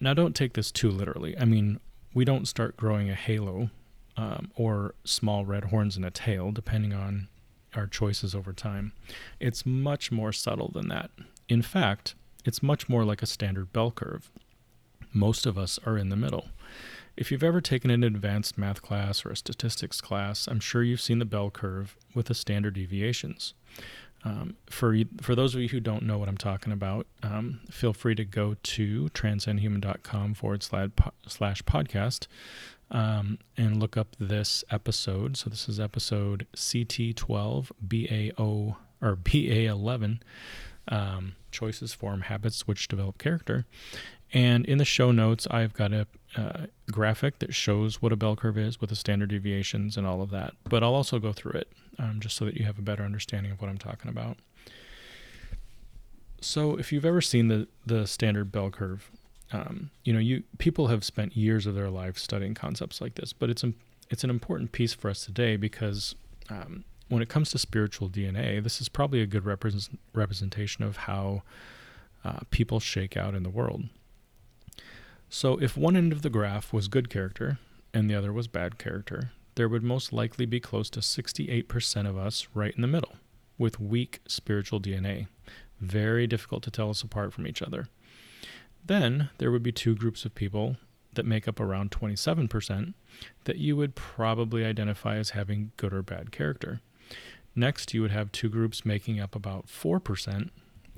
Now, 0.00 0.14
don't 0.14 0.35
take 0.35 0.55
this 0.55 0.70
too 0.70 0.90
literally. 0.90 1.37
I 1.38 1.44
mean, 1.44 1.81
we 2.14 2.25
don't 2.25 2.49
start 2.49 2.77
growing 2.77 3.11
a 3.11 3.14
halo 3.14 3.70
um, 4.16 4.51
or 4.55 4.94
small 5.05 5.44
red 5.44 5.64
horns 5.64 5.96
in 5.96 6.05
a 6.05 6.11
tail, 6.11 6.53
depending 6.53 6.92
on 6.92 7.29
our 7.75 7.87
choices 7.87 8.35
over 8.35 8.53
time. 8.53 8.92
It's 9.38 9.64
much 9.64 10.11
more 10.11 10.33
subtle 10.33 10.70
than 10.73 10.88
that. 10.88 11.11
In 11.49 11.62
fact, 11.62 12.14
it's 12.44 12.62
much 12.62 12.88
more 12.88 13.05
like 13.05 13.23
a 13.23 13.27
standard 13.27 13.73
bell 13.73 13.90
curve. 13.90 14.31
Most 15.12 15.46
of 15.46 15.59
us 15.59 15.79
are 15.87 15.96
in 15.96 16.09
the 16.09 16.16
middle. 16.16 16.49
If 17.16 17.31
you've 17.31 17.42
ever 17.44 17.61
taken 17.61 17.90
an 17.90 18.05
advanced 18.05 18.57
math 18.57 18.83
class 18.83 19.27
or 19.27 19.31
a 19.31 19.37
statistics 19.37 20.01
class, 20.01 20.46
I'm 20.46 20.61
sure 20.61 20.83
you've 20.83 21.01
seen 21.01 21.18
the 21.18 21.25
bell 21.25 21.51
curve 21.51 21.96
with 22.14 22.27
the 22.27 22.35
standard 22.35 22.75
deviations. 22.75 23.55
Um, 24.22 24.56
for 24.68 24.94
for 25.20 25.35
those 25.35 25.54
of 25.54 25.62
you 25.62 25.68
who 25.68 25.80
don't 25.80 26.02
know 26.02 26.18
what 26.18 26.28
I'm 26.28 26.37
talking 26.37 26.72
about, 26.72 27.06
um, 27.22 27.61
feel 27.70 27.92
free 27.92 28.14
to 28.16 28.24
go 28.24 28.56
to 28.62 29.09
transcendhuman.com 29.14 30.35
forward 30.35 30.62
slash, 30.62 31.62
podcast 31.62 32.26
um, 32.90 33.38
and 33.56 33.80
look 33.80 33.96
up 33.96 34.16
this 34.18 34.62
episode. 34.70 35.37
So 35.37 35.48
this 35.48 35.68
is 35.68 35.80
episode 35.80 36.46
CT12 36.54 37.70
BAO 37.80 38.76
or 39.00 39.16
BA11. 39.16 40.20
Um, 40.88 41.37
choices 41.50 41.92
form 41.92 42.22
habits 42.22 42.66
which 42.66 42.88
develop 42.88 43.18
character. 43.18 43.64
And 44.33 44.64
in 44.66 44.78
the 44.78 44.85
show 44.85 45.11
notes, 45.11 45.46
I've 45.50 45.72
got 45.72 45.92
a 45.92 46.06
uh, 46.37 46.66
graphic 46.90 47.40
that 47.40 47.54
shows 47.54 48.00
what 48.00 48.12
a 48.12 48.16
bell 48.16 48.37
curve 48.37 48.56
is 48.56 48.80
with 48.80 48.90
the 48.90 48.96
standard 48.96 49.30
deviations 49.30 49.96
and 49.96 50.06
all 50.06 50.22
of 50.22 50.30
that. 50.30 50.54
But 50.68 50.83
I'll 50.83 50.94
also 50.94 51.18
go 51.18 51.33
through 51.33 51.52
it 51.52 51.72
um, 52.01 52.19
just 52.19 52.37
so 52.37 52.45
that 52.45 52.57
you 52.57 52.65
have 52.65 52.79
a 52.79 52.83
better 52.83 53.03
understanding 53.05 53.53
of 53.53 53.61
what 53.61 53.69
I'm 53.69 53.79
talking 53.79 54.11
about. 54.11 54.39
So, 56.41 56.77
if 56.77 56.91
you've 56.91 57.05
ever 57.05 57.21
seen 57.21 57.49
the 57.49 57.69
the 57.85 58.07
standard 58.07 58.51
bell 58.51 58.71
curve, 58.71 59.11
um, 59.53 59.91
you 60.05 60.13
know, 60.13 60.19
you 60.19 60.43
people 60.59 60.87
have 60.87 61.05
spent 61.05 61.37
years 61.37 61.67
of 61.67 61.75
their 61.75 61.91
life 61.91 62.17
studying 62.17 62.55
concepts 62.55 63.01
like 63.01 63.15
this, 63.17 63.33
but 63.33 63.51
it's 63.51 63.63
a, 63.63 63.75
it's 64.09 64.25
an 64.25 64.31
important 64.31 64.73
piece 64.73 64.95
for 64.95 65.11
us 65.11 65.25
today 65.25 65.57
because 65.57 66.15
um, 66.49 66.85
when 67.09 67.21
it 67.21 67.29
comes 67.29 67.51
to 67.51 67.59
spiritual 67.59 68.09
DNA, 68.09 68.63
this 68.63 68.81
is 68.81 68.89
probably 68.89 69.21
a 69.21 69.27
good 69.27 69.45
represent, 69.45 69.99
representation 70.15 70.83
of 70.83 70.97
how 70.97 71.43
uh, 72.25 72.41
people 72.51 72.81
shake 72.81 73.17
out 73.17 73.35
in 73.35 73.43
the 73.43 73.51
world. 73.51 73.85
So, 75.29 75.59
if 75.61 75.77
one 75.77 75.97
end 75.97 76.13
of 76.13 76.23
the 76.23 76.31
graph 76.31 76.73
was 76.73 76.89
good 76.89 77.11
character 77.11 77.59
and 77.93 78.09
the 78.09 78.15
other 78.15 78.33
was 78.33 78.49
bad 78.49 78.79
character, 78.79 79.33
there 79.55 79.69
would 79.69 79.83
most 79.83 80.13
likely 80.13 80.47
be 80.47 80.61
close 80.61 80.91
to 80.91 81.01
68% 81.01 82.09
of 82.09 82.17
us 82.17 82.49
right 82.55 82.75
in 82.75 82.83
the 82.83 82.89
middle 82.89 83.17
with 83.59 83.81
weak 83.81 84.21
spiritual 84.27 84.81
DNA. 84.81 85.27
Very 85.81 86.27
difficult 86.27 86.63
to 86.65 86.71
tell 86.71 86.91
us 86.91 87.03
apart 87.03 87.33
from 87.33 87.47
each 87.47 87.63
other. 87.63 87.89
Then 88.85 89.31
there 89.39 89.51
would 89.51 89.63
be 89.63 89.73
two 89.73 89.95
groups 89.95 90.25
of 90.25 90.35
people 90.35 90.77
that 91.15 91.27
make 91.27 91.49
up 91.49 91.61
around 91.61 91.91
27% 91.91 92.95
that 93.45 93.59
you 93.59 93.77
would 93.77 93.95
probably 93.95 94.65
identify 94.65 95.17
as 95.17 95.31
having 95.31 95.73
good 95.77 95.93
or 95.93 96.03
bad 96.03 96.33
character. 96.33 96.81
Next, 97.55 97.93
you 97.93 98.03
would 98.03 98.13
have 98.13 98.31
two 98.31 98.49
groups 98.49 98.85
making 98.85 99.21
up 99.21 99.35
about 99.35 99.67
4% 99.67 100.51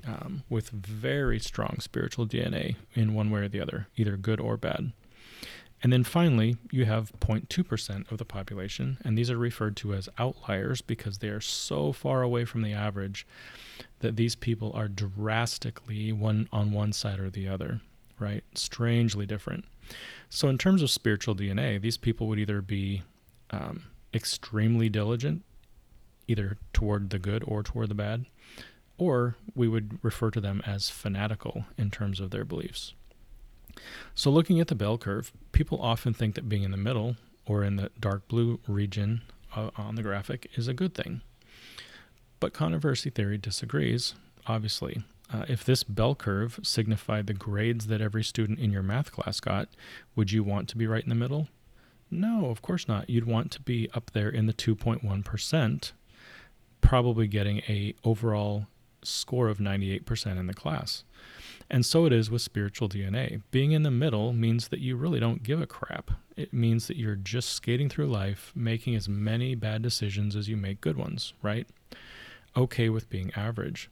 um, 0.05 0.43
with 0.49 0.69
very 0.69 1.39
strong 1.39 1.77
spiritual 1.79 2.27
DNA 2.27 2.75
in 2.93 3.13
one 3.13 3.31
way 3.31 3.41
or 3.41 3.47
the 3.47 3.59
other, 3.59 3.87
either 3.95 4.17
good 4.17 4.39
or 4.39 4.57
bad. 4.57 4.91
And 5.83 5.91
then 5.91 6.05
finally, 6.05 6.55
you 6.71 6.85
have 6.85 7.11
0.2% 7.19 8.09
of 8.09 8.17
the 8.17 8.23
population, 8.23 8.97
and 9.03 9.17
these 9.17 9.29
are 9.29 9.37
referred 9.37 9.75
to 9.77 9.93
as 9.93 10.07
outliers 10.17 10.81
because 10.81 11.17
they 11.17 11.27
are 11.27 11.41
so 11.41 11.91
far 11.91 12.21
away 12.21 12.45
from 12.45 12.61
the 12.61 12.71
average 12.71 13.27
that 13.99 14.15
these 14.15 14.33
people 14.33 14.71
are 14.73 14.87
drastically 14.87 16.13
one 16.13 16.47
on 16.53 16.71
one 16.71 16.93
side 16.93 17.19
or 17.19 17.29
the 17.29 17.49
other, 17.49 17.81
right? 18.17 18.45
Strangely 18.55 19.25
different. 19.25 19.65
So, 20.29 20.47
in 20.47 20.57
terms 20.57 20.81
of 20.81 20.89
spiritual 20.89 21.35
DNA, 21.35 21.81
these 21.81 21.97
people 21.97 22.27
would 22.27 22.39
either 22.39 22.61
be 22.61 23.03
um, 23.49 23.83
extremely 24.13 24.87
diligent, 24.87 25.43
either 26.29 26.57
toward 26.71 27.09
the 27.09 27.19
good 27.19 27.43
or 27.45 27.61
toward 27.61 27.89
the 27.89 27.95
bad, 27.95 28.25
or 28.97 29.35
we 29.53 29.67
would 29.67 29.99
refer 30.01 30.31
to 30.31 30.39
them 30.39 30.61
as 30.65 30.89
fanatical 30.89 31.65
in 31.77 31.91
terms 31.91 32.21
of 32.21 32.31
their 32.31 32.45
beliefs. 32.45 32.93
So, 34.15 34.29
looking 34.29 34.59
at 34.59 34.67
the 34.67 34.75
bell 34.75 34.97
curve, 34.97 35.31
people 35.51 35.81
often 35.81 36.13
think 36.13 36.35
that 36.35 36.49
being 36.49 36.63
in 36.63 36.71
the 36.71 36.77
middle 36.77 37.15
or 37.45 37.63
in 37.63 37.75
the 37.75 37.91
dark 37.99 38.27
blue 38.27 38.59
region 38.67 39.21
uh, 39.55 39.69
on 39.75 39.95
the 39.95 40.03
graphic 40.03 40.49
is 40.55 40.67
a 40.67 40.73
good 40.73 40.93
thing. 40.93 41.21
But 42.39 42.53
controversy 42.53 43.09
theory 43.09 43.37
disagrees, 43.37 44.15
obviously. 44.47 45.03
Uh, 45.31 45.45
if 45.47 45.63
this 45.63 45.83
bell 45.83 46.13
curve 46.13 46.59
signified 46.61 47.25
the 47.25 47.33
grades 47.33 47.87
that 47.87 48.01
every 48.01 48.23
student 48.23 48.59
in 48.59 48.71
your 48.71 48.83
math 48.83 49.11
class 49.11 49.39
got, 49.39 49.69
would 50.15 50.31
you 50.31 50.43
want 50.43 50.69
to 50.69 50.77
be 50.77 50.85
right 50.85 51.03
in 51.03 51.09
the 51.09 51.15
middle? 51.15 51.47
No, 52.11 52.49
of 52.51 52.61
course 52.61 52.87
not. 52.87 53.09
You'd 53.09 53.25
want 53.25 53.49
to 53.51 53.61
be 53.61 53.89
up 53.93 54.11
there 54.11 54.29
in 54.29 54.45
the 54.45 54.53
2.1%, 54.53 55.91
probably 56.81 57.27
getting 57.27 57.59
a 57.67 57.95
overall 58.03 58.67
score 59.01 59.47
of 59.47 59.57
98% 59.57 60.37
in 60.37 60.47
the 60.47 60.53
class. 60.53 61.03
And 61.69 61.85
so 61.85 62.05
it 62.05 62.13
is 62.13 62.29
with 62.29 62.41
spiritual 62.41 62.89
DNA. 62.89 63.41
Being 63.51 63.71
in 63.71 63.83
the 63.83 63.91
middle 63.91 64.33
means 64.33 64.67
that 64.67 64.79
you 64.79 64.95
really 64.95 65.19
don't 65.19 65.43
give 65.43 65.61
a 65.61 65.67
crap. 65.67 66.11
It 66.35 66.53
means 66.53 66.87
that 66.87 66.97
you're 66.97 67.15
just 67.15 67.49
skating 67.49 67.89
through 67.89 68.07
life, 68.07 68.51
making 68.55 68.95
as 68.95 69.09
many 69.09 69.55
bad 69.55 69.81
decisions 69.81 70.35
as 70.35 70.49
you 70.49 70.57
make 70.57 70.81
good 70.81 70.97
ones, 70.97 71.33
right? 71.41 71.67
Okay 72.55 72.89
with 72.89 73.09
being 73.09 73.31
average. 73.35 73.89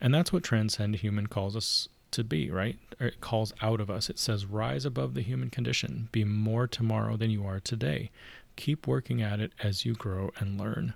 And 0.00 0.14
that's 0.14 0.32
what 0.32 0.44
Transcend 0.44 0.96
Human 0.96 1.26
calls 1.26 1.56
us 1.56 1.88
to 2.12 2.24
be, 2.24 2.50
right? 2.50 2.78
It 3.00 3.20
calls 3.20 3.52
out 3.60 3.80
of 3.80 3.90
us. 3.90 4.08
It 4.08 4.18
says, 4.18 4.46
rise 4.46 4.84
above 4.84 5.14
the 5.14 5.22
human 5.22 5.50
condition, 5.50 6.08
be 6.12 6.24
more 6.24 6.66
tomorrow 6.66 7.16
than 7.16 7.30
you 7.30 7.44
are 7.46 7.60
today. 7.60 8.10
Keep 8.56 8.86
working 8.86 9.22
at 9.22 9.40
it 9.40 9.52
as 9.62 9.84
you 9.84 9.94
grow 9.94 10.30
and 10.38 10.58
learn. 10.58 10.94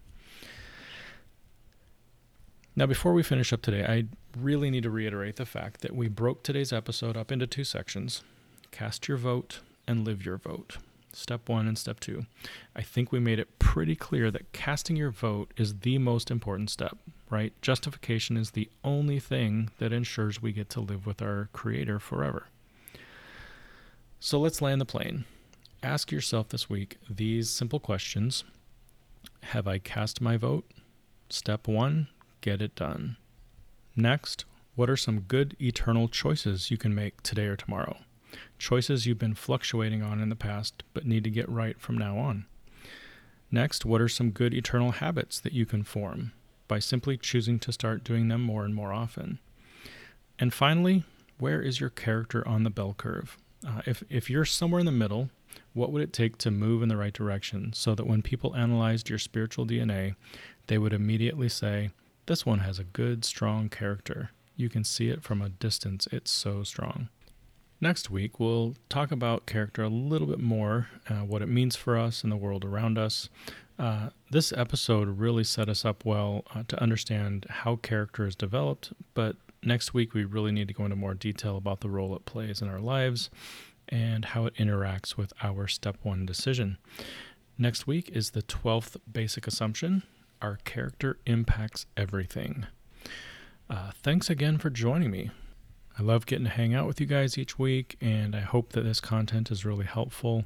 Now, 2.74 2.86
before 2.86 3.12
we 3.12 3.22
finish 3.22 3.52
up 3.52 3.60
today, 3.60 3.84
I 3.84 4.06
really 4.38 4.70
need 4.70 4.84
to 4.84 4.90
reiterate 4.90 5.36
the 5.36 5.44
fact 5.44 5.82
that 5.82 5.94
we 5.94 6.08
broke 6.08 6.42
today's 6.42 6.72
episode 6.72 7.18
up 7.18 7.30
into 7.30 7.46
two 7.46 7.64
sections 7.64 8.22
cast 8.70 9.06
your 9.06 9.18
vote 9.18 9.60
and 9.86 10.06
live 10.06 10.24
your 10.24 10.38
vote. 10.38 10.78
Step 11.12 11.50
one 11.50 11.68
and 11.68 11.76
step 11.76 12.00
two. 12.00 12.24
I 12.74 12.80
think 12.80 13.12
we 13.12 13.20
made 13.20 13.38
it 13.38 13.58
pretty 13.58 13.94
clear 13.94 14.30
that 14.30 14.50
casting 14.52 14.96
your 14.96 15.10
vote 15.10 15.52
is 15.58 15.80
the 15.80 15.98
most 15.98 16.30
important 16.30 16.70
step, 16.70 16.96
right? 17.28 17.52
Justification 17.60 18.38
is 18.38 18.52
the 18.52 18.70
only 18.82 19.20
thing 19.20 19.68
that 19.78 19.92
ensures 19.92 20.40
we 20.40 20.52
get 20.52 20.70
to 20.70 20.80
live 20.80 21.04
with 21.04 21.20
our 21.20 21.50
Creator 21.52 21.98
forever. 21.98 22.46
So 24.18 24.40
let's 24.40 24.62
land 24.62 24.80
the 24.80 24.86
plane. 24.86 25.26
Ask 25.82 26.10
yourself 26.10 26.48
this 26.48 26.70
week 26.70 26.96
these 27.10 27.50
simple 27.50 27.80
questions 27.80 28.44
Have 29.42 29.68
I 29.68 29.76
cast 29.76 30.22
my 30.22 30.38
vote? 30.38 30.64
Step 31.28 31.68
one 31.68 32.08
get 32.42 32.60
it 32.60 32.74
done. 32.74 33.16
Next, 33.96 34.44
what 34.74 34.90
are 34.90 34.96
some 34.96 35.20
good 35.20 35.56
eternal 35.60 36.08
choices 36.08 36.70
you 36.70 36.76
can 36.76 36.94
make 36.94 37.22
today 37.22 37.46
or 37.46 37.56
tomorrow? 37.56 37.96
Choices 38.58 39.06
you've 39.06 39.18
been 39.18 39.34
fluctuating 39.34 40.02
on 40.02 40.20
in 40.20 40.28
the 40.28 40.36
past 40.36 40.82
but 40.92 41.06
need 41.06 41.24
to 41.24 41.30
get 41.30 41.48
right 41.48 41.80
from 41.80 41.96
now 41.96 42.18
on. 42.18 42.46
Next, 43.50 43.84
what 43.84 44.00
are 44.00 44.08
some 44.08 44.30
good 44.30 44.54
eternal 44.54 44.92
habits 44.92 45.38
that 45.40 45.52
you 45.52 45.66
can 45.66 45.82
form 45.82 46.32
by 46.68 46.78
simply 46.78 47.18
choosing 47.18 47.58
to 47.60 47.72
start 47.72 48.04
doing 48.04 48.28
them 48.28 48.40
more 48.40 48.64
and 48.64 48.74
more 48.74 48.92
often? 48.92 49.38
And 50.38 50.54
finally, 50.54 51.04
where 51.38 51.60
is 51.60 51.80
your 51.80 51.90
character 51.90 52.46
on 52.48 52.64
the 52.64 52.70
bell 52.70 52.94
curve? 52.96 53.36
Uh, 53.66 53.82
if, 53.86 54.02
if 54.08 54.30
you're 54.30 54.46
somewhere 54.46 54.80
in 54.80 54.86
the 54.86 54.92
middle, 54.92 55.28
what 55.74 55.92
would 55.92 56.02
it 56.02 56.12
take 56.12 56.38
to 56.38 56.50
move 56.50 56.82
in 56.82 56.88
the 56.88 56.96
right 56.96 57.12
direction 57.12 57.72
so 57.74 57.94
that 57.94 58.06
when 58.06 58.22
people 58.22 58.56
analyzed 58.56 59.10
your 59.10 59.18
spiritual 59.18 59.66
DNA, 59.66 60.14
they 60.66 60.78
would 60.78 60.94
immediately 60.94 61.48
say, 61.48 61.90
this 62.26 62.46
one 62.46 62.60
has 62.60 62.78
a 62.78 62.84
good, 62.84 63.24
strong 63.24 63.68
character. 63.68 64.30
You 64.56 64.68
can 64.68 64.84
see 64.84 65.08
it 65.08 65.22
from 65.22 65.42
a 65.42 65.48
distance, 65.48 66.06
it's 66.12 66.30
so 66.30 66.62
strong. 66.62 67.08
Next 67.80 68.10
week, 68.10 68.38
we'll 68.38 68.76
talk 68.88 69.10
about 69.10 69.44
character 69.46 69.82
a 69.82 69.88
little 69.88 70.28
bit 70.28 70.38
more, 70.38 70.86
uh, 71.08 71.24
what 71.24 71.42
it 71.42 71.48
means 71.48 71.74
for 71.74 71.98
us 71.98 72.22
and 72.22 72.30
the 72.30 72.36
world 72.36 72.64
around 72.64 72.96
us. 72.96 73.28
Uh, 73.76 74.10
this 74.30 74.52
episode 74.52 75.18
really 75.18 75.42
set 75.42 75.68
us 75.68 75.84
up 75.84 76.04
well 76.04 76.44
uh, 76.54 76.62
to 76.68 76.80
understand 76.80 77.44
how 77.48 77.74
character 77.76 78.24
is 78.24 78.36
developed, 78.36 78.92
but 79.14 79.34
next 79.64 79.92
week 79.92 80.14
we 80.14 80.24
really 80.24 80.52
need 80.52 80.68
to 80.68 80.74
go 80.74 80.84
into 80.84 80.94
more 80.94 81.14
detail 81.14 81.56
about 81.56 81.80
the 81.80 81.90
role 81.90 82.14
it 82.14 82.24
plays 82.24 82.62
in 82.62 82.68
our 82.68 82.78
lives 82.78 83.30
and 83.88 84.26
how 84.26 84.46
it 84.46 84.54
interacts 84.54 85.16
with 85.16 85.32
our 85.42 85.66
step 85.66 85.96
one 86.02 86.24
decision. 86.24 86.78
Next 87.58 87.86
week 87.88 88.08
is 88.10 88.30
the 88.30 88.42
12th 88.42 88.96
basic 89.10 89.48
assumption, 89.48 90.04
our 90.42 90.58
character 90.64 91.18
impacts 91.24 91.86
everything. 91.96 92.66
Uh, 93.70 93.92
thanks 93.94 94.28
again 94.28 94.58
for 94.58 94.68
joining 94.68 95.10
me. 95.10 95.30
I 95.98 96.02
love 96.02 96.26
getting 96.26 96.44
to 96.44 96.50
hang 96.50 96.74
out 96.74 96.86
with 96.86 97.00
you 97.00 97.06
guys 97.06 97.38
each 97.38 97.58
week, 97.58 97.96
and 98.00 98.34
I 98.34 98.40
hope 98.40 98.72
that 98.72 98.82
this 98.82 99.00
content 99.00 99.50
is 99.50 99.64
really 99.64 99.84
helpful. 99.84 100.44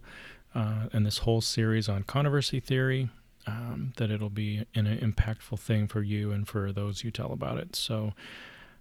Uh, 0.54 0.88
and 0.92 1.04
this 1.04 1.18
whole 1.18 1.40
series 1.40 1.88
on 1.88 2.02
controversy 2.02 2.60
theory, 2.60 3.10
um, 3.46 3.92
that 3.96 4.10
it'll 4.10 4.30
be 4.30 4.64
an 4.74 4.86
impactful 4.86 5.58
thing 5.58 5.86
for 5.86 6.02
you 6.02 6.32
and 6.32 6.48
for 6.48 6.72
those 6.72 7.04
you 7.04 7.10
tell 7.10 7.32
about 7.32 7.58
it. 7.58 7.76
So, 7.76 8.12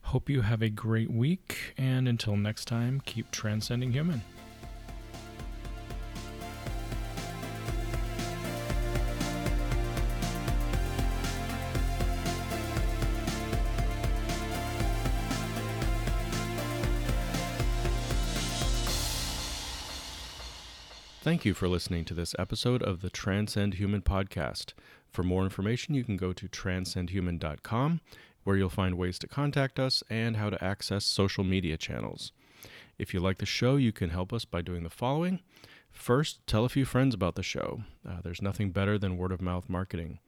hope 0.03 0.30
you 0.30 0.41
have 0.41 0.61
a 0.61 0.70
great 0.70 1.11
week, 1.11 1.74
and 1.78 2.07
until 2.07 2.38
next 2.38 2.66
time, 2.66 3.01
keep 3.05 3.32
transcending 3.32 3.91
human. 3.91 4.22
Thank 21.26 21.43
you 21.43 21.55
for 21.55 21.67
listening 21.67 22.05
to 22.05 22.13
this 22.13 22.36
episode 22.38 22.84
of 22.84 23.01
the 23.01 23.09
Transcend 23.09 23.73
Human 23.73 24.03
podcast. 24.03 24.73
For 25.09 25.23
more 25.23 25.43
information, 25.43 25.95
you 25.95 26.03
can 26.03 26.17
go 26.17 26.34
to 26.34 26.47
transcendhuman.com, 26.47 28.01
where 28.43 28.55
you'll 28.55 28.69
find 28.69 28.95
ways 28.95 29.17
to 29.17 29.28
contact 29.28 29.80
us 29.80 30.03
and 30.07 30.38
how 30.38 30.51
to 30.51 30.63
access 30.63 31.03
social 31.03 31.43
media 31.43 31.78
channels. 31.78 32.32
If 32.99 33.11
you 33.11 33.19
like 33.19 33.39
the 33.39 33.45
show, 33.47 33.76
you 33.76 33.91
can 33.91 34.11
help 34.11 34.32
us 34.32 34.45
by 34.45 34.61
doing 34.61 34.84
the 34.84 34.91
following. 34.91 35.39
First, 35.91 36.45
tell 36.45 36.63
a 36.63 36.69
few 36.69 36.86
friends 36.86 37.15
about 37.15 37.34
the 37.34 37.41
show. 37.41 37.82
Uh, 38.07 38.17
there's 38.23 38.43
nothing 38.43 38.69
better 38.69 38.99
than 38.99 39.17
word 39.17 39.32
of 39.32 39.41
mouth 39.41 39.67
marketing. 39.67 40.19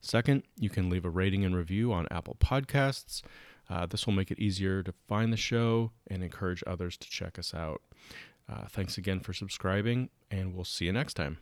Second, 0.00 0.42
you 0.58 0.68
can 0.68 0.90
leave 0.90 1.04
a 1.04 1.10
rating 1.10 1.44
and 1.44 1.54
review 1.54 1.92
on 1.92 2.08
Apple 2.10 2.36
Podcasts. 2.40 3.22
Uh, 3.68 3.86
this 3.86 4.04
will 4.04 4.14
make 4.14 4.32
it 4.32 4.38
easier 4.40 4.82
to 4.82 4.92
find 5.06 5.32
the 5.32 5.36
show 5.36 5.92
and 6.08 6.24
encourage 6.24 6.64
others 6.66 6.96
to 6.96 7.08
check 7.08 7.38
us 7.38 7.54
out. 7.54 7.82
Uh, 8.50 8.66
thanks 8.68 8.98
again 8.98 9.20
for 9.20 9.32
subscribing, 9.32 10.10
and 10.30 10.54
we'll 10.54 10.64
see 10.64 10.86
you 10.86 10.92
next 10.92 11.14
time. 11.14 11.38